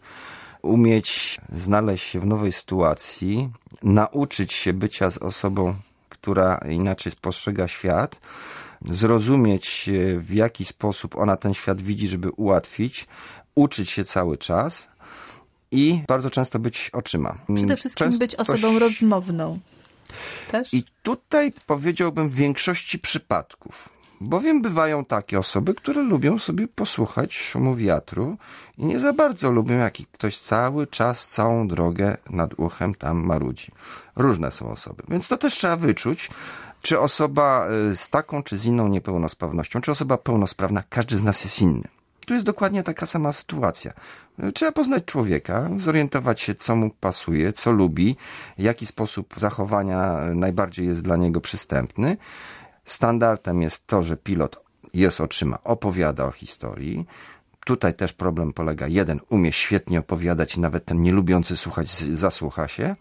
umieć 0.61 1.37
znaleźć 1.53 2.05
się 2.05 2.19
w 2.19 2.25
nowej 2.25 2.51
sytuacji, 2.51 3.49
nauczyć 3.83 4.53
się 4.53 4.73
bycia 4.73 5.11
z 5.11 5.17
osobą, 5.17 5.75
która 6.09 6.57
inaczej 6.69 7.13
postrzega 7.21 7.67
świat, 7.67 8.19
zrozumieć 8.85 9.89
w 10.19 10.33
jaki 10.33 10.65
sposób 10.65 11.15
ona 11.17 11.35
ten 11.35 11.53
świat 11.53 11.81
widzi, 11.81 12.07
żeby 12.07 12.31
ułatwić, 12.31 13.07
uczyć 13.55 13.89
się 13.89 14.05
cały 14.05 14.37
czas 14.37 14.87
i 15.71 16.01
bardzo 16.07 16.29
często 16.29 16.59
być 16.59 16.89
oczyma. 16.93 17.37
Przede 17.55 17.77
wszystkim 17.77 18.05
często 18.05 18.19
być 18.19 18.35
osobą 18.35 18.79
rozmowną. 18.79 19.59
Też? 20.51 20.73
I 20.73 20.83
tutaj 21.03 21.53
powiedziałbym 21.67 22.29
w 22.29 22.35
większości 22.35 22.99
przypadków 22.99 23.97
Bowiem 24.21 24.61
bywają 24.61 25.05
takie 25.05 25.39
osoby, 25.39 25.73
które 25.73 26.01
lubią 26.01 26.39
sobie 26.39 26.67
posłuchać 26.67 27.33
szumu 27.33 27.75
wiatru 27.75 28.37
i 28.77 28.85
nie 28.85 28.99
za 28.99 29.13
bardzo 29.13 29.51
lubią, 29.51 29.77
jak 29.77 29.93
ktoś 30.11 30.37
cały 30.37 30.87
czas, 30.87 31.27
całą 31.27 31.67
drogę 31.67 32.17
nad 32.29 32.59
uchem 32.59 32.95
tam 32.95 33.25
marudzi. 33.25 33.71
Różne 34.15 34.51
są 34.51 34.71
osoby, 34.71 35.03
więc 35.09 35.27
to 35.27 35.37
też 35.37 35.53
trzeba 35.53 35.75
wyczuć, 35.75 36.29
czy 36.81 36.99
osoba 36.99 37.67
y, 37.91 37.95
z 37.95 38.09
taką 38.09 38.43
czy 38.43 38.57
z 38.57 38.65
inną 38.65 38.87
niepełnosprawnością, 38.87 39.81
czy 39.81 39.91
osoba 39.91 40.17
pełnosprawna, 40.17 40.83
każdy 40.89 41.17
z 41.17 41.23
nas 41.23 41.43
jest 41.43 41.61
inny. 41.61 41.87
Tu 42.27 42.33
jest 42.33 42.45
dokładnie 42.45 42.83
taka 42.83 43.05
sama 43.05 43.31
sytuacja. 43.31 43.93
Trzeba 44.53 44.71
poznać 44.71 45.05
człowieka, 45.05 45.69
zorientować 45.77 46.41
się, 46.41 46.55
co 46.55 46.75
mu 46.75 46.89
pasuje, 46.89 47.53
co 47.53 47.71
lubi, 47.71 48.15
jaki 48.57 48.85
sposób 48.85 49.33
zachowania 49.37 50.17
najbardziej 50.35 50.87
jest 50.87 51.01
dla 51.01 51.15
niego 51.15 51.41
przystępny 51.41 52.17
Standardem 52.87 53.61
jest 53.61 53.87
to, 53.87 54.03
że 54.03 54.17
pilot 54.17 54.63
jest 54.93 55.21
otrzyma, 55.21 55.59
opowiada 55.63 56.25
o 56.25 56.31
historii. 56.31 57.05
Tutaj 57.67 57.93
też 57.93 58.13
problem 58.13 58.53
polega, 58.53 58.87
jeden 58.87 59.19
umie 59.29 59.51
świetnie 59.51 59.99
opowiadać 59.99 60.55
i 60.55 60.59
nawet 60.59 60.85
ten 60.85 61.01
nielubiący 61.01 61.57
słuchać 61.57 61.89
zasłucha 61.89 62.67
się, 62.67 62.95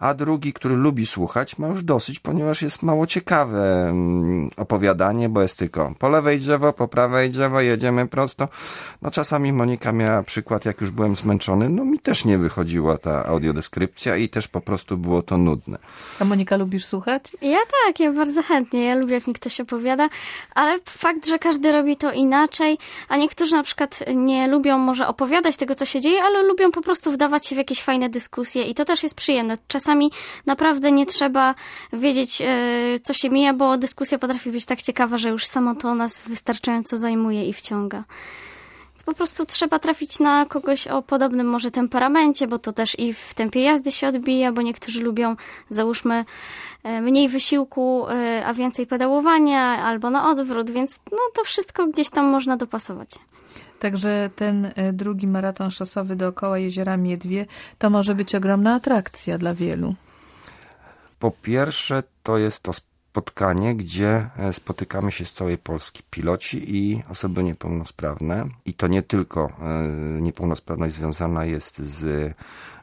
a 0.00 0.14
drugi, 0.14 0.52
który 0.52 0.74
lubi 0.74 1.06
słuchać, 1.06 1.58
ma 1.58 1.68
już 1.68 1.82
dosyć, 1.84 2.18
ponieważ 2.18 2.62
jest 2.62 2.82
mało 2.82 3.06
ciekawe 3.06 3.88
mm, 3.88 4.50
opowiadanie, 4.56 5.28
bo 5.28 5.42
jest 5.42 5.58
tylko 5.58 5.94
po 5.98 6.08
lewej 6.08 6.38
drzewo, 6.38 6.72
po 6.72 6.88
prawej 6.88 7.30
drzewo, 7.30 7.60
jedziemy 7.60 8.08
prosto. 8.08 8.48
No 9.02 9.10
czasami 9.10 9.52
Monika 9.52 9.92
miała 9.92 10.22
przykład, 10.22 10.64
jak 10.64 10.80
już 10.80 10.90
byłem 10.90 11.16
zmęczony, 11.16 11.68
no 11.68 11.84
mi 11.84 11.98
też 11.98 12.24
nie 12.24 12.38
wychodziła 12.38 12.98
ta 12.98 13.26
audiodeskrypcja 13.26 14.16
i 14.16 14.28
też 14.28 14.48
po 14.48 14.60
prostu 14.60 14.98
było 14.98 15.22
to 15.22 15.38
nudne. 15.38 15.78
A 16.20 16.24
Monika 16.24 16.56
lubisz 16.56 16.84
słuchać? 16.84 17.32
Ja 17.42 17.58
tak, 17.86 18.00
ja 18.00 18.12
bardzo 18.12 18.42
chętnie, 18.42 18.84
ja 18.84 18.94
lubię 18.94 19.14
jak 19.14 19.26
mi 19.26 19.34
ktoś 19.34 19.60
opowiada, 19.60 20.08
ale 20.54 20.78
fakt, 20.84 21.26
że 21.26 21.38
każdy 21.38 21.72
robi 21.72 21.96
to 21.96 22.12
inaczej, 22.12 22.78
a 23.08 23.16
niektórzy 23.16 23.56
na 23.56 23.62
przykład 23.62 24.09
nie 24.14 24.48
lubią 24.48 24.78
może 24.78 25.08
opowiadać 25.08 25.56
tego, 25.56 25.74
co 25.74 25.84
się 25.84 26.00
dzieje, 26.00 26.22
ale 26.22 26.42
lubią 26.42 26.72
po 26.72 26.80
prostu 26.80 27.12
wdawać 27.12 27.46
się 27.46 27.54
w 27.54 27.58
jakieś 27.58 27.82
fajne 27.82 28.08
dyskusje 28.08 28.62
i 28.62 28.74
to 28.74 28.84
też 28.84 29.02
jest 29.02 29.14
przyjemne. 29.14 29.58
Czasami 29.68 30.10
naprawdę 30.46 30.92
nie 30.92 31.06
trzeba 31.06 31.54
wiedzieć, 31.92 32.42
e, 32.42 32.46
co 33.02 33.12
się 33.12 33.30
mija, 33.30 33.54
bo 33.54 33.78
dyskusja 33.78 34.18
potrafi 34.18 34.50
być 34.50 34.66
tak 34.66 34.82
ciekawa, 34.82 35.18
że 35.18 35.28
już 35.28 35.46
samo 35.46 35.74
to 35.74 35.94
nas 35.94 36.28
wystarczająco 36.28 36.98
zajmuje 36.98 37.48
i 37.48 37.52
wciąga. 37.52 38.04
Więc 39.00 39.02
po 39.06 39.14
prostu 39.14 39.46
trzeba 39.46 39.78
trafić 39.78 40.20
na 40.20 40.46
kogoś 40.46 40.86
o 40.86 41.02
podobnym 41.02 41.46
może 41.46 41.70
temperamencie, 41.70 42.46
bo 42.46 42.58
to 42.58 42.72
też 42.72 42.98
i 42.98 43.14
w 43.14 43.34
tempie 43.34 43.62
jazdy 43.62 43.92
się 43.92 44.08
odbija, 44.08 44.52
bo 44.52 44.62
niektórzy 44.62 45.00
lubią, 45.00 45.36
załóżmy, 45.68 46.24
e, 46.82 47.00
mniej 47.00 47.28
wysiłku, 47.28 48.06
e, 48.08 48.46
a 48.46 48.54
więcej 48.54 48.86
pedałowania, 48.86 49.60
albo 49.62 50.10
na 50.10 50.30
odwrót, 50.30 50.70
więc 50.70 51.00
no 51.12 51.18
to 51.34 51.44
wszystko 51.44 51.86
gdzieś 51.86 52.10
tam 52.10 52.26
można 52.26 52.56
dopasować. 52.56 53.10
Także 53.80 54.30
ten 54.36 54.72
e, 54.76 54.92
drugi 54.92 55.26
maraton 55.26 55.70
szosowy 55.70 56.16
dookoła 56.16 56.58
jeziora 56.58 56.96
Miedwie 56.96 57.46
to 57.78 57.90
może 57.90 58.14
być 58.14 58.34
ogromna 58.34 58.74
atrakcja 58.74 59.38
dla 59.38 59.54
wielu. 59.54 59.94
Po 61.18 61.30
pierwsze, 61.42 62.02
to 62.22 62.38
jest 62.38 62.62
to 62.62 62.72
spotkanie, 62.72 63.74
gdzie 63.74 64.30
e, 64.36 64.52
spotykamy 64.52 65.12
się 65.12 65.24
z 65.24 65.32
całej 65.32 65.58
Polski 65.58 66.02
piloci 66.10 66.76
i 66.76 67.02
osoby 67.08 67.44
niepełnosprawne. 67.44 68.48
I 68.64 68.74
to 68.74 68.86
nie 68.86 69.02
tylko 69.02 69.46
e, 69.46 70.20
niepełnosprawność 70.20 70.94
związana 70.94 71.44
jest 71.44 71.78
z, 71.78 72.34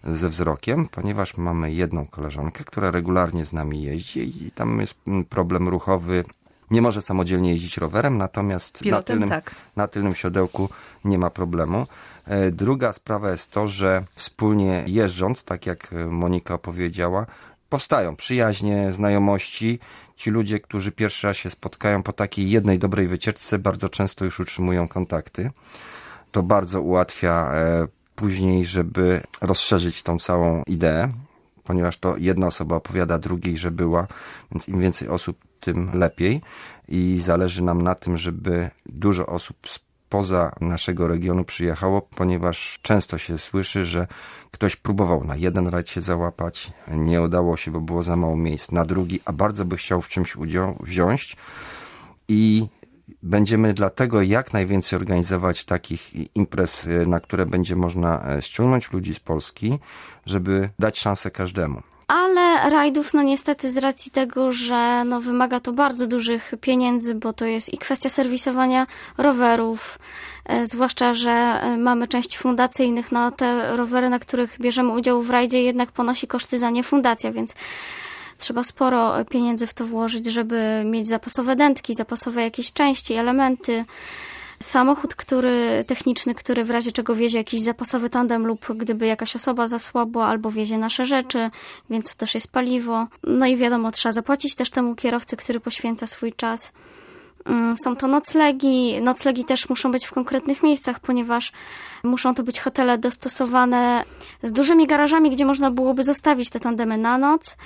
ze 0.04 0.30
wzrokiem, 0.30 0.88
ponieważ 0.92 1.38
mamy 1.38 1.72
jedną 1.72 2.06
koleżankę, 2.06 2.64
która 2.64 2.92
regularnie 2.92 3.46
z 3.46 3.54
nami 3.54 3.84
jeździ 3.84 4.46
i 4.46 4.52
tam 4.52 4.80
jest 4.80 4.96
problem 5.30 5.68
ruchowy 5.68 6.24
nie 6.72 6.82
może 6.82 7.02
samodzielnie 7.02 7.52
jeździć 7.52 7.78
rowerem, 7.78 8.18
natomiast 8.18 8.80
Pilotem, 8.80 9.20
na, 9.20 9.26
tylnym, 9.26 9.30
tak. 9.30 9.56
na 9.76 9.88
tylnym 9.88 10.16
siodełku 10.16 10.70
nie 11.06 11.18
ma 11.18 11.30
problemu. 11.30 11.88
E, 12.26 12.52
druga 12.52 12.94
sprawa 12.94 13.32
jest 13.32 13.52
to, 13.52 13.68
że 13.68 14.04
wspólnie 14.16 14.84
jeżdżąc, 14.88 15.44
tak 15.44 15.66
jak 15.66 15.92
Monika 16.10 16.54
opowiedziała, 16.54 17.26
powstają 17.70 18.16
przyjaźnie, 18.16 18.94
znajomości. 18.94 19.80
Ci 20.16 20.30
ludzie, 20.32 20.60
którzy 20.60 20.92
pierwszy 20.92 21.28
raz 21.28 21.38
się 21.38 21.50
spotkają 21.50 22.04
po 22.04 22.14
takiej 22.14 22.50
jednej 22.50 22.80
dobrej 22.80 23.08
wycieczce, 23.08 23.60
bardzo 23.60 23.90
często 23.90 24.26
już 24.26 24.40
utrzymują 24.40 24.88
kontakty. 24.88 25.52
To 26.32 26.44
bardzo 26.44 26.82
ułatwia 26.82 27.52
e, 27.54 27.88
później, 28.16 28.66
żeby 28.66 29.22
rozszerzyć 29.42 30.04
tą 30.04 30.20
całą 30.20 30.64
ideę, 30.68 31.14
ponieważ 31.64 31.98
to 31.98 32.18
jedna 32.18 32.48
osoba 32.48 32.76
opowiada 32.76 33.20
drugiej, 33.20 33.58
że 33.58 33.72
była, 33.72 34.08
więc 34.52 34.70
im 34.70 34.80
więcej 34.80 35.08
osób 35.08 35.47
tym 35.60 35.92
lepiej 35.94 36.42
i 36.88 37.20
zależy 37.24 37.64
nam 37.64 37.82
na 37.82 37.96
tym, 37.96 38.18
żeby 38.18 38.70
dużo 38.86 39.26
osób 39.26 39.58
spoza 39.68 40.52
naszego 40.62 41.08
regionu 41.08 41.44
przyjechało, 41.44 42.02
ponieważ 42.02 42.80
często 42.82 43.18
się 43.18 43.38
słyszy, 43.38 43.86
że 43.86 44.08
ktoś 44.52 44.76
próbował 44.76 45.24
na 45.24 45.36
jeden 45.36 45.68
rajd 45.68 45.90
się 45.90 46.02
załapać, 46.02 46.72
nie 46.92 47.22
udało 47.22 47.58
się, 47.58 47.72
bo 47.72 47.82
było 47.82 48.04
za 48.04 48.16
mało 48.16 48.36
miejsc, 48.36 48.72
na 48.72 48.86
drugi, 48.86 49.20
a 49.26 49.34
bardzo 49.34 49.66
by 49.66 49.78
chciał 49.78 50.02
w 50.02 50.08
czymś 50.08 50.36
udział 50.36 50.78
wziąć. 50.80 51.38
I 52.28 52.68
Będziemy 53.24 53.74
dlatego 53.74 54.22
jak 54.22 54.54
najwięcej 54.54 55.00
organizować 55.00 55.66
takich 55.66 56.36
imprez, 56.36 56.88
na 57.08 57.20
które 57.20 57.46
będzie 57.46 57.76
można 57.76 58.30
e, 58.30 58.42
ściągnąć 58.42 58.92
ludzi 58.92 59.14
z 59.14 59.20
Polski, 59.20 59.80
żeby 60.26 60.70
dać 60.80 61.00
szansę 61.00 61.32
każdemu. 61.32 61.82
Ale 62.08 62.47
rajdów, 62.70 63.14
no 63.14 63.24
niestety 63.24 63.72
z 63.72 63.78
racji 63.78 64.12
tego, 64.12 64.52
że 64.52 65.04
no 65.06 65.22
wymaga 65.22 65.60
to 65.60 65.72
bardzo 65.72 66.08
dużych 66.08 66.52
pieniędzy, 66.62 67.16
bo 67.16 67.34
to 67.34 67.46
jest 67.46 67.74
i 67.74 67.78
kwestia 67.78 68.10
serwisowania 68.10 68.88
rowerów, 69.18 70.00
e, 70.46 70.68
zwłaszcza, 70.68 71.14
że 71.14 71.32
e, 71.32 71.78
mamy 71.78 72.08
części 72.08 72.38
fundacyjnych, 72.38 73.12
no 73.12 73.32
te 73.32 73.76
rowery, 73.76 74.10
na 74.10 74.20
których 74.20 74.60
bierzemy 74.60 74.94
udział 74.94 75.22
w 75.22 75.30
rajdzie 75.30 75.64
jednak 75.64 75.92
ponosi 75.92 76.28
koszty 76.28 76.60
za 76.60 76.70
nie 76.70 76.84
fundacja, 76.84 77.32
więc 77.32 77.56
trzeba 78.38 78.64
sporo 78.64 79.26
pieniędzy 79.26 79.68
w 79.68 79.74
to 79.74 79.86
włożyć, 79.86 80.26
żeby 80.26 80.84
mieć 80.86 81.08
zapasowe 81.08 81.56
dętki, 81.56 81.94
zapasowe 81.94 82.42
jakieś 82.42 82.74
części, 82.74 83.14
elementy, 83.14 83.86
Samochód, 84.60 85.16
który 85.16 85.84
techniczny, 85.88 86.36
który 86.36 86.64
w 86.64 86.70
razie 86.70 86.92
czego 86.92 87.16
wiezie 87.16 87.38
jakiś 87.38 87.62
zapasowy 87.62 88.10
tandem 88.10 88.48
lub 88.48 88.66
gdyby 88.76 89.06
jakaś 89.06 89.36
osoba 89.36 89.68
zasłabła 89.68 90.26
albo 90.26 90.52
wiezie 90.52 90.78
nasze 90.78 91.06
rzeczy, 91.06 91.50
więc 91.90 92.16
też 92.16 92.36
jest 92.36 92.48
paliwo. 92.48 93.08
No 93.24 93.46
i 93.46 93.58
wiadomo, 93.58 93.92
trzeba 93.92 94.14
zapłacić 94.14 94.56
też 94.56 94.70
temu 94.70 94.96
kierowcy, 94.96 95.38
który 95.38 95.60
poświęca 95.60 96.08
swój 96.08 96.34
czas. 96.34 96.72
Mm, 97.48 97.78
są 97.84 97.96
to 97.96 98.08
noclegi. 98.08 99.02
Noclegi 99.02 99.46
też 99.46 99.70
muszą 99.70 99.92
być 99.92 100.06
w 100.06 100.12
konkretnych 100.12 100.64
miejscach, 100.64 101.00
ponieważ 101.00 101.52
muszą 102.04 102.36
to 102.36 102.44
być 102.44 102.60
hotele 102.60 102.98
dostosowane 102.98 104.04
z 104.44 104.52
dużymi 104.52 104.88
garażami, 104.88 105.30
gdzie 105.30 105.46
można 105.46 105.72
byłoby 105.72 106.04
zostawić 106.04 106.50
te 106.50 106.60
tandemy 106.60 106.98
na 106.98 107.18
noc. 107.18 107.58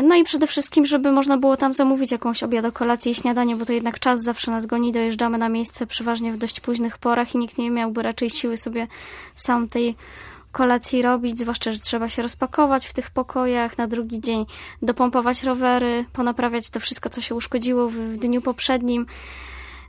No 0.00 0.14
i 0.14 0.24
przede 0.24 0.46
wszystkim, 0.46 0.86
żeby 0.86 1.12
można 1.12 1.38
było 1.38 1.56
tam 1.56 1.74
zamówić 1.74 2.12
jakąś 2.12 2.42
obiad, 2.42 2.74
kolację 2.74 3.12
i 3.12 3.14
śniadanie, 3.14 3.56
bo 3.56 3.66
to 3.66 3.72
jednak 3.72 3.98
czas 3.98 4.22
zawsze 4.22 4.50
nas 4.50 4.66
goni. 4.66 4.92
Dojeżdżamy 4.92 5.38
na 5.38 5.48
miejsce 5.48 5.86
przeważnie 5.86 6.32
w 6.32 6.38
dość 6.38 6.60
późnych 6.60 6.98
porach 6.98 7.34
i 7.34 7.38
nikt 7.38 7.58
nie 7.58 7.70
miałby 7.70 8.02
raczej 8.02 8.30
siły 8.30 8.56
sobie 8.56 8.86
sam 9.34 9.68
tej 9.68 9.96
kolacji 10.54 11.02
robić, 11.02 11.38
zwłaszcza, 11.38 11.72
że 11.72 11.78
trzeba 11.78 12.08
się 12.08 12.22
rozpakować 12.22 12.86
w 12.86 12.92
tych 12.92 13.10
pokojach, 13.10 13.78
na 13.78 13.86
drugi 13.86 14.20
dzień 14.20 14.46
dopompować 14.82 15.42
rowery, 15.42 16.04
ponaprawiać 16.12 16.70
to 16.70 16.80
wszystko, 16.80 17.08
co 17.10 17.20
się 17.20 17.34
uszkodziło 17.34 17.88
w, 17.88 17.94
w 17.94 18.16
dniu 18.16 18.42
poprzednim. 18.42 19.06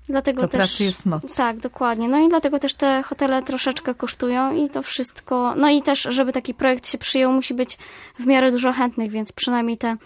Dlatego 0.09 0.41
to 0.41 0.47
też, 0.47 0.57
pracy 0.57 0.83
jest 0.83 1.05
moc. 1.05 1.35
Tak, 1.35 1.57
dokładnie. 1.57 2.07
No 2.09 2.19
i 2.19 2.29
dlatego 2.29 2.59
też 2.59 2.73
te 2.73 3.03
hotele 3.03 3.41
troszeczkę 3.41 3.95
kosztują 3.95 4.53
i 4.53 4.69
to 4.69 4.81
wszystko. 4.81 5.55
No 5.55 5.69
i 5.69 5.81
też, 5.81 6.01
żeby 6.01 6.33
taki 6.33 6.53
projekt 6.53 6.87
się 6.87 6.97
przyjął, 6.97 7.33
musi 7.33 7.53
być 7.53 7.77
w 8.19 8.25
miarę 8.25 8.51
dużo 8.51 8.73
chętnych, 8.73 9.11
więc 9.11 9.31
przynajmniej 9.31 9.77
te 9.77 9.97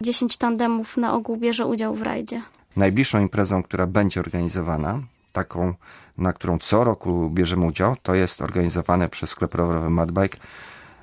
10 0.00 0.36
tandemów 0.36 0.96
na 0.96 1.14
ogół 1.14 1.36
bierze 1.36 1.66
udział 1.66 1.94
w 1.94 2.02
rajdzie. 2.02 2.42
Najbliższą 2.76 3.20
imprezą, 3.20 3.62
która 3.62 3.86
będzie 3.86 4.20
organizowana, 4.20 5.00
taką, 5.32 5.74
na 6.18 6.32
którą 6.32 6.58
co 6.58 6.84
roku 6.84 7.30
bierzemy 7.30 7.66
udział, 7.66 7.96
to 8.02 8.14
jest 8.14 8.42
organizowane 8.42 9.08
przez 9.08 9.30
sklep 9.30 9.54
rowerowy 9.54 9.90
Madbike 9.90 10.38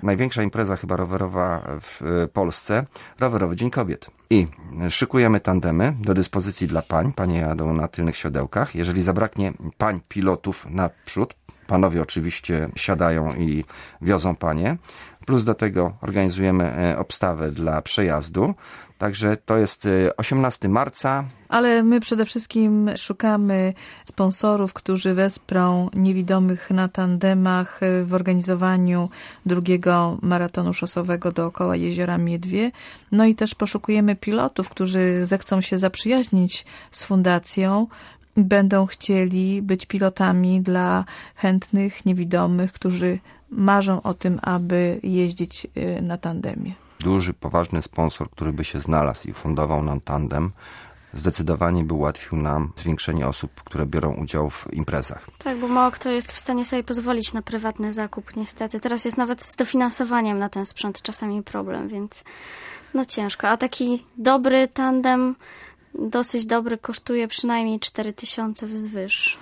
największa 0.03 0.43
impreza 0.43 0.75
chyba 0.75 0.95
rowerowa 0.95 1.62
w 1.81 2.01
e, 2.01 2.27
Polsce, 2.27 2.86
rowerowy 3.19 3.55
Dzień 3.55 3.69
Kobiet. 3.69 4.07
I 4.29 4.48
szykujemy 4.89 5.39
tandemy 5.39 5.95
do 6.00 6.13
dyspozycji 6.13 6.67
dla 6.67 6.81
pań. 6.81 7.13
Panie 7.13 7.39
jadą 7.39 7.74
na 7.74 7.88
tylnych 7.88 8.17
siodełkach. 8.17 8.75
Jeżeli 8.75 9.01
zabraknie 9.01 9.53
pań 9.77 10.01
pilotów 10.07 10.65
naprzód, 10.69 11.33
panowie 11.67 12.01
oczywiście 12.01 12.69
siadają 12.75 13.33
i 13.33 13.63
wiozą 14.01 14.36
panie. 14.36 14.77
Plus 15.29 15.43
do 15.43 15.55
tego 15.55 15.93
organizujemy 16.01 16.63
e, 16.63 16.98
obstawę 16.98 17.51
dla 17.51 17.81
przejazdu. 17.81 18.53
Także 18.97 19.38
to 19.38 19.58
jest 19.58 19.88
18 20.17 20.67
e, 20.67 20.71
marca. 20.71 21.23
Ale 21.49 21.84
my 21.84 21.99
przede 21.99 22.25
wszystkim 22.25 22.91
szukamy 22.97 23.73
sponsorów, 24.06 24.73
którzy 24.73 25.13
wesprą 25.13 25.89
niewidomych 25.93 26.71
na 26.71 26.88
tandemach 26.88 27.84
e, 27.84 28.03
w 28.03 28.13
organizowaniu 28.13 29.10
drugiego 29.45 30.17
maratonu 30.21 30.73
szosowego 30.73 31.32
dookoła 31.32 31.75
jeziora 31.75 32.17
Miedwie. 32.17 32.71
No 33.12 33.25
i 33.25 33.36
też 33.36 33.56
poszukujemy 33.56 34.15
pilotów, 34.15 34.69
którzy 34.69 35.25
zechcą 35.25 35.62
się 35.62 35.77
zaprzyjaźnić 35.77 36.65
z 36.91 37.03
fundacją, 37.03 37.88
będą 38.38 38.86
chcieli 38.86 39.62
być 39.62 39.86
pilotami 39.86 40.62
dla 40.62 41.06
chętnych, 41.36 42.06
niewidomych, 42.06 42.71
którzy 42.71 43.19
marzą 43.51 44.01
o 44.01 44.13
tym, 44.13 44.39
aby 44.41 44.99
jeździć 45.03 45.67
y, 45.77 46.01
na 46.01 46.17
tandemie. 46.17 46.73
Duży, 46.99 47.33
poważny 47.33 47.81
sponsor, 47.81 48.29
który 48.29 48.53
by 48.53 48.65
się 48.65 48.79
znalazł 48.79 49.27
i 49.27 49.33
fundował 49.33 49.83
nam 49.83 50.01
tandem, 50.01 50.51
zdecydowanie 51.13 51.83
by 51.83 51.93
ułatwił 51.93 52.38
nam 52.38 52.71
zwiększenie 52.75 53.27
osób, 53.27 53.63
które 53.63 53.85
biorą 53.85 54.13
udział 54.13 54.49
w 54.49 54.67
imprezach. 54.73 55.27
Tak, 55.38 55.57
bo 55.57 55.67
mało 55.67 55.91
kto 55.91 56.09
jest 56.09 56.31
w 56.31 56.39
stanie 56.39 56.65
sobie 56.65 56.83
pozwolić 56.83 57.33
na 57.33 57.41
prywatny 57.41 57.91
zakup, 57.91 58.35
niestety. 58.35 58.79
Teraz 58.79 59.05
jest 59.05 59.17
nawet 59.17 59.43
z 59.43 59.55
dofinansowaniem 59.55 60.39
na 60.39 60.49
ten 60.49 60.65
sprzęt 60.65 61.01
czasami 61.01 61.43
problem, 61.43 61.88
więc 61.88 62.23
no 62.93 63.05
ciężko. 63.05 63.47
A 63.49 63.57
taki 63.57 64.05
dobry 64.17 64.67
tandem, 64.67 65.35
dosyć 65.95 66.45
dobry, 66.45 66.77
kosztuje 66.77 67.27
przynajmniej 67.27 67.79
4000 67.79 68.67
wzwyż. 68.67 69.38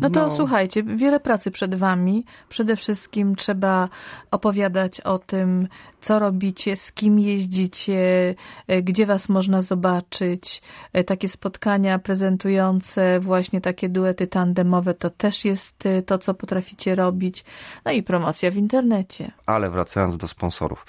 No 0.00 0.10
to 0.10 0.26
no. 0.26 0.30
słuchajcie, 0.30 0.82
wiele 0.82 1.20
pracy 1.20 1.50
przed 1.50 1.74
wami. 1.74 2.24
Przede 2.48 2.76
wszystkim 2.76 3.34
trzeba 3.34 3.88
opowiadać 4.30 5.00
o 5.00 5.18
tym, 5.18 5.68
co 6.00 6.18
robicie, 6.18 6.76
z 6.76 6.92
kim 6.92 7.18
jeździcie, 7.18 8.34
e, 8.66 8.82
gdzie 8.82 9.06
was 9.06 9.28
można 9.28 9.62
zobaczyć. 9.62 10.62
E, 10.92 11.04
takie 11.04 11.28
spotkania 11.28 11.98
prezentujące 11.98 13.20
właśnie 13.20 13.60
takie 13.60 13.88
duety 13.88 14.26
tandemowe 14.26 14.94
to 14.94 15.10
też 15.10 15.44
jest 15.44 15.86
e, 15.86 16.02
to, 16.02 16.18
co 16.18 16.34
potraficie 16.34 16.94
robić. 16.94 17.44
No 17.84 17.92
i 17.92 18.02
promocja 18.02 18.50
w 18.50 18.56
internecie. 18.56 19.30
Ale 19.46 19.70
wracając 19.70 20.16
do 20.16 20.28
sponsorów 20.28 20.86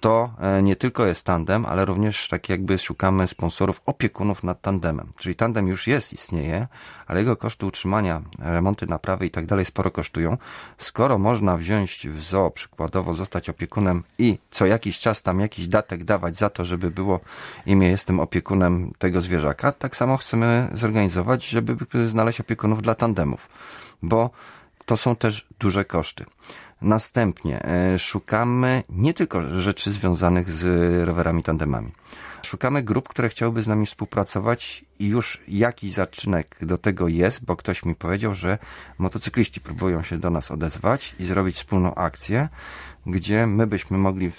to 0.00 0.30
e, 0.38 0.62
nie 0.62 0.76
tylko 0.76 1.06
jest 1.06 1.24
tandem, 1.24 1.66
ale 1.66 1.84
również 1.84 2.28
tak 2.28 2.48
jakby 2.48 2.78
szukamy 2.78 3.28
sponsorów, 3.28 3.80
opiekunów 3.86 4.42
nad 4.42 4.60
tandemem. 4.60 5.12
Czyli 5.18 5.34
tandem 5.34 5.68
już 5.68 5.86
jest, 5.86 6.12
istnieje, 6.12 6.66
ale 7.06 7.20
jego 7.20 7.36
koszty 7.36 7.66
utrzymania, 7.66 8.22
remonty, 8.38 8.86
naprawy 8.86 9.26
i 9.26 9.30
tak 9.30 9.46
dalej 9.46 9.64
sporo 9.64 9.90
kosztują. 9.90 10.36
Skoro 10.78 11.18
można 11.18 11.56
wziąć 11.56 12.08
w 12.08 12.22
zoo 12.22 12.50
przykładowo, 12.50 13.14
zostać 13.14 13.48
opiekunem 13.48 14.02
i 14.18 14.38
co 14.50 14.66
jakiś 14.66 14.98
czas 14.98 15.22
tam 15.22 15.40
jakiś 15.40 15.68
datek 15.68 16.04
dawać 16.04 16.36
za 16.36 16.50
to, 16.50 16.64
żeby 16.64 16.90
było 16.90 17.20
imię 17.66 17.88
jestem 17.88 18.20
opiekunem 18.20 18.92
tego 18.98 19.20
zwierzaka, 19.20 19.72
tak 19.72 19.96
samo 19.96 20.16
chcemy 20.16 20.68
zorganizować, 20.72 21.48
żeby 21.48 21.76
znaleźć 22.06 22.40
opiekunów 22.40 22.82
dla 22.82 22.94
tandemów. 22.94 23.48
Bo 24.02 24.30
to 24.86 24.96
są 24.96 25.16
też 25.16 25.46
duże 25.58 25.84
koszty. 25.84 26.24
Następnie 26.82 27.64
e, 27.64 27.98
szukamy 27.98 28.82
nie 28.88 29.14
tylko 29.14 29.60
rzeczy 29.60 29.92
związanych 29.92 30.50
z 30.50 30.64
rowerami 31.08 31.42
tandemami. 31.42 31.92
Szukamy 32.42 32.82
grup, 32.82 33.08
które 33.08 33.28
chciałyby 33.28 33.62
z 33.62 33.66
nami 33.66 33.86
współpracować 33.86 34.84
i 34.98 35.08
już 35.08 35.42
jakiś 35.48 35.92
zaczynek 35.92 36.56
do 36.62 36.78
tego 36.78 37.08
jest, 37.08 37.44
bo 37.44 37.56
ktoś 37.56 37.84
mi 37.84 37.94
powiedział, 37.94 38.34
że 38.34 38.58
motocykliści 38.98 39.60
próbują 39.60 40.02
się 40.02 40.18
do 40.18 40.30
nas 40.30 40.50
odezwać 40.50 41.14
i 41.18 41.24
zrobić 41.24 41.56
wspólną 41.56 41.94
akcję, 41.94 42.48
gdzie 43.06 43.46
my 43.46 43.66
byśmy 43.66 43.98
mogli 43.98 44.30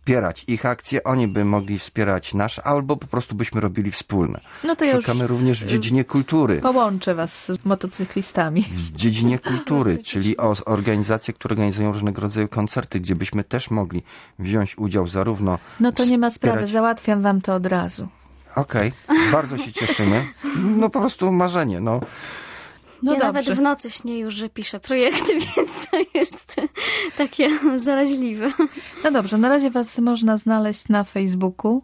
wspierać 0.00 0.44
ich 0.46 0.66
akcje, 0.66 1.04
oni 1.04 1.28
by 1.28 1.44
mogli 1.44 1.78
wspierać 1.78 2.34
nasz, 2.34 2.58
albo 2.58 2.96
po 2.96 3.06
prostu 3.06 3.34
byśmy 3.34 3.60
robili 3.60 3.90
wspólne. 3.90 4.40
No 4.64 4.76
to 4.76 4.84
Szukamy 4.86 5.26
również 5.26 5.64
w 5.64 5.66
dziedzinie 5.66 6.04
kultury. 6.04 6.60
Połączę 6.60 7.14
was 7.14 7.44
z 7.44 7.64
motocyklistami. 7.64 8.62
W 8.62 8.92
dziedzinie 8.92 9.38
kultury, 9.48 9.98
czyli 9.98 10.36
o 10.36 10.56
organizacje, 10.66 11.34
które 11.34 11.52
organizują 11.52 11.92
różnego 11.92 12.20
rodzaju 12.20 12.48
koncerty, 12.48 13.00
gdzie 13.00 13.14
byśmy 13.14 13.44
też 13.44 13.70
mogli 13.70 14.02
wziąć 14.38 14.78
udział 14.78 15.06
zarówno... 15.06 15.58
No 15.80 15.92
to 15.92 16.04
nie 16.04 16.18
ma 16.18 16.30
sprawy, 16.30 16.66
załatwiam 16.66 17.22
wam 17.22 17.40
to 17.40 17.54
od 17.54 17.66
razu. 17.66 18.08
Okej, 18.56 18.92
okay. 19.08 19.30
bardzo 19.32 19.58
się 19.58 19.72
cieszymy. 19.72 20.24
No 20.76 20.90
po 20.90 21.00
prostu 21.00 21.32
marzenie, 21.32 21.80
no. 21.80 22.00
No 23.02 23.12
ja 23.12 23.18
dobrze. 23.20 23.32
nawet 23.42 23.58
w 23.58 23.62
nocy 23.62 23.90
śnię 23.90 24.18
już, 24.18 24.34
że 24.34 24.48
piszę 24.48 24.80
projekty, 24.80 25.32
więc 25.44 25.70
to 25.90 25.96
jest 26.14 26.56
takie 27.18 27.48
zaraźliwe. 27.76 28.48
No 29.04 29.10
dobrze, 29.10 29.38
na 29.38 29.48
razie 29.48 29.70
was 29.70 29.98
można 29.98 30.36
znaleźć 30.36 30.88
na 30.88 31.04
Facebooku. 31.04 31.82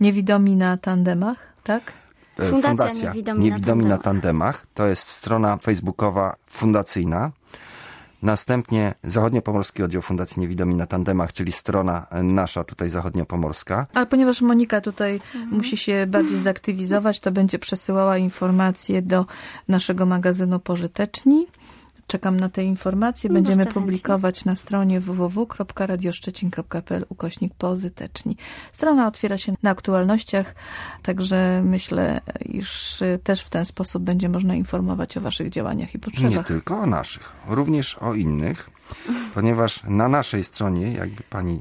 Niewidomi 0.00 0.56
na 0.56 0.76
tandemach, 0.76 1.52
tak? 1.64 1.92
Fundacja, 2.36 2.68
Fundacja 2.68 3.08
Niewidomi, 3.08 3.44
Niewidomi 3.44 3.84
na, 3.84 3.98
tandemach. 3.98 3.98
na 3.98 4.04
tandemach. 4.04 4.66
To 4.74 4.86
jest 4.86 5.08
strona 5.08 5.56
facebookowa 5.56 6.36
fundacyjna. 6.46 7.30
Następnie 8.22 8.94
Zachodniopomorski 9.04 9.82
Oddział 9.82 10.02
Fundacji 10.02 10.40
Niewidomi 10.40 10.74
na 10.74 10.86
tandemach, 10.86 11.32
czyli 11.32 11.52
strona 11.52 12.06
nasza 12.22 12.64
tutaj 12.64 12.90
zachodniopomorska. 12.90 13.86
Ale 13.94 14.06
ponieważ 14.06 14.42
Monika 14.42 14.80
tutaj 14.80 15.20
musi 15.50 15.76
się 15.76 16.06
bardziej 16.08 16.38
zaktywizować, 16.38 17.20
to 17.20 17.30
będzie 17.30 17.58
przesyłała 17.58 18.18
informacje 18.18 19.02
do 19.02 19.26
naszego 19.68 20.06
magazynu 20.06 20.60
Pożyteczni. 20.60 21.46
Czekam 22.06 22.40
na 22.40 22.48
te 22.48 22.64
informacje. 22.64 23.30
Będziemy 23.30 23.56
Bardzo 23.56 23.68
chętnie. 23.70 23.82
publikować 23.82 24.44
na 24.44 24.54
stronie 24.54 25.00
www.radioszczecin.pl 25.00 27.06
ukośnik 27.08 27.54
pozyteczni. 27.54 28.36
Strona 28.72 29.06
otwiera 29.06 29.38
się 29.38 29.54
na 29.62 29.70
aktualnościach, 29.70 30.54
także 31.02 31.62
myślę, 31.64 32.20
iż 32.44 33.02
też 33.24 33.42
w 33.42 33.50
ten 33.50 33.64
sposób 33.64 34.02
będzie 34.02 34.28
można 34.28 34.54
informować 34.54 35.16
o 35.16 35.20
waszych 35.20 35.50
działaniach 35.50 35.94
i 35.94 35.98
Nie 35.98 36.00
potrzebach. 36.00 36.46
tylko 36.46 36.78
o 36.78 36.86
naszych, 36.86 37.32
również 37.48 37.98
o 37.98 38.14
innych, 38.14 38.70
ponieważ 39.34 39.82
na 39.84 40.08
naszej 40.08 40.44
stronie, 40.44 40.92
jakby 40.92 41.22
pani 41.22 41.60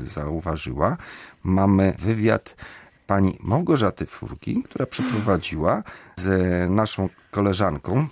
y, 0.00 0.06
zauważyła, 0.10 0.96
mamy 1.42 1.94
wywiad 1.98 2.56
pani 3.06 3.36
Małgorzaty 3.40 4.06
Furki, 4.06 4.62
która 4.62 4.86
przeprowadziła 4.86 5.82
z 6.20 6.70
naszą 6.70 7.08
koleżanką 7.30 8.06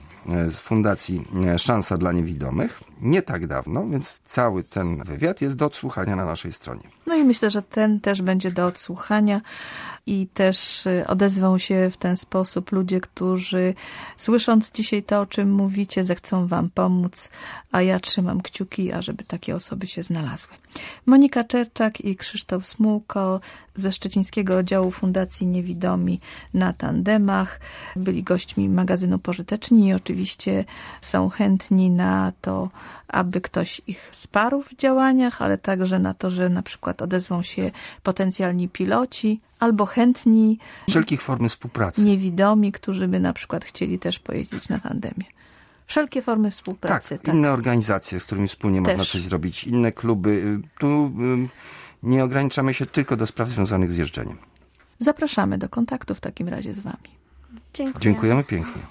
y, 0.46 0.50
z 0.50 0.60
Fundacji 0.60 1.24
y, 1.54 1.58
Szansa 1.58 1.98
dla 1.98 2.12
Niewidomych 2.12 2.80
nie 3.00 3.22
tak 3.22 3.46
dawno, 3.46 3.88
więc 3.88 4.20
cały 4.24 4.64
ten 4.64 5.04
wywiad 5.04 5.40
jest 5.40 5.56
do 5.56 5.66
odsłuchania 5.66 6.16
na 6.16 6.24
naszej 6.24 6.52
stronie. 6.52 6.82
No 7.06 7.14
i 7.14 7.24
myślę, 7.24 7.50
że 7.50 7.62
ten 7.62 8.00
też 8.00 8.22
będzie 8.22 8.50
do 8.50 8.66
odsłuchania 8.66 9.40
i 10.06 10.26
też 10.34 10.86
y, 10.86 11.04
odezwą 11.06 11.58
się 11.58 11.90
w 11.90 11.96
ten 11.96 12.16
sposób 12.16 12.72
ludzie, 12.72 13.00
którzy 13.00 13.74
słysząc 14.16 14.72
dzisiaj 14.72 15.02
to, 15.02 15.20
o 15.20 15.26
czym 15.26 15.52
mówicie, 15.52 16.04
zechcą 16.04 16.46
wam 16.46 16.70
pomóc, 16.70 17.30
a 17.72 17.82
ja 17.82 18.00
trzymam 18.00 18.40
kciuki, 18.40 18.92
ażeby 18.92 19.24
takie 19.24 19.54
osoby 19.54 19.86
się 19.86 20.02
znalazły. 20.02 20.54
Monika 21.06 21.44
Czerczak 21.44 22.00
i 22.00 22.16
Krzysztof 22.16 22.66
Smułko 22.66 23.40
ze 23.74 23.92
Szczecińskiego 23.92 24.56
Oddziału 24.56 24.90
Fundacji 24.90 25.46
Niewidomi 25.46 26.20
na 26.54 26.72
tandemach 26.72 27.60
byli 27.98 28.22
gośćmi 28.22 28.68
magazynu 28.68 29.18
Pożyteczni 29.18 29.86
i 29.88 29.94
oczywiście 29.94 30.64
są 31.00 31.28
chętni 31.28 31.90
na 31.90 32.32
to, 32.40 32.70
aby 33.08 33.40
ktoś 33.40 33.80
ich 33.86 34.08
wsparł 34.12 34.62
w 34.62 34.76
działaniach, 34.76 35.42
ale 35.42 35.58
także 35.58 35.98
na 35.98 36.14
to, 36.14 36.30
że 36.30 36.48
na 36.48 36.62
przykład 36.62 37.02
odezwą 37.02 37.42
się 37.42 37.70
potencjalni 38.02 38.68
piloci 38.68 39.40
albo 39.60 39.86
chętni 39.86 40.58
Wszelkich 40.90 41.22
formy 41.22 41.48
współpracy. 41.48 42.04
niewidomi, 42.04 42.72
którzy 42.72 43.08
by 43.08 43.20
na 43.20 43.32
przykład 43.32 43.64
chcieli 43.64 43.98
też 43.98 44.18
pojeździć 44.18 44.68
na 44.68 44.78
tandemie. 44.78 45.24
Wszelkie 45.86 46.22
formy 46.22 46.48
Tak, 46.48 46.54
współpracy. 46.56 47.18
Tak, 47.18 47.34
inne 47.34 47.50
organizacje, 47.52 48.20
z 48.20 48.24
którymi 48.24 48.48
wspólnie 48.48 48.80
można 48.80 48.98
Też. 48.98 49.12
coś 49.12 49.22
zrobić, 49.22 49.64
inne 49.64 49.92
kluby. 49.92 50.30
Y, 50.30 50.78
Tu 50.78 51.06
y, 51.06 51.48
nie 52.02 52.24
ograniczamy 52.24 52.74
się 52.74 52.86
tylko 52.86 53.16
do 53.16 53.26
spraw 53.26 53.48
związanych 53.48 53.92
z 53.92 53.96
jeżdżeniem. 53.96 54.36
Zapraszamy 54.98 55.58
do 55.58 55.68
kontaktu 55.68 56.14
w 56.14 56.20
takim 56.20 56.48
razie 56.48 56.74
z 56.74 56.80
Wami. 56.80 57.17
Dziękuję. 57.74 58.00
Dziękujemy 58.02 58.44
pięknie. 58.44 58.82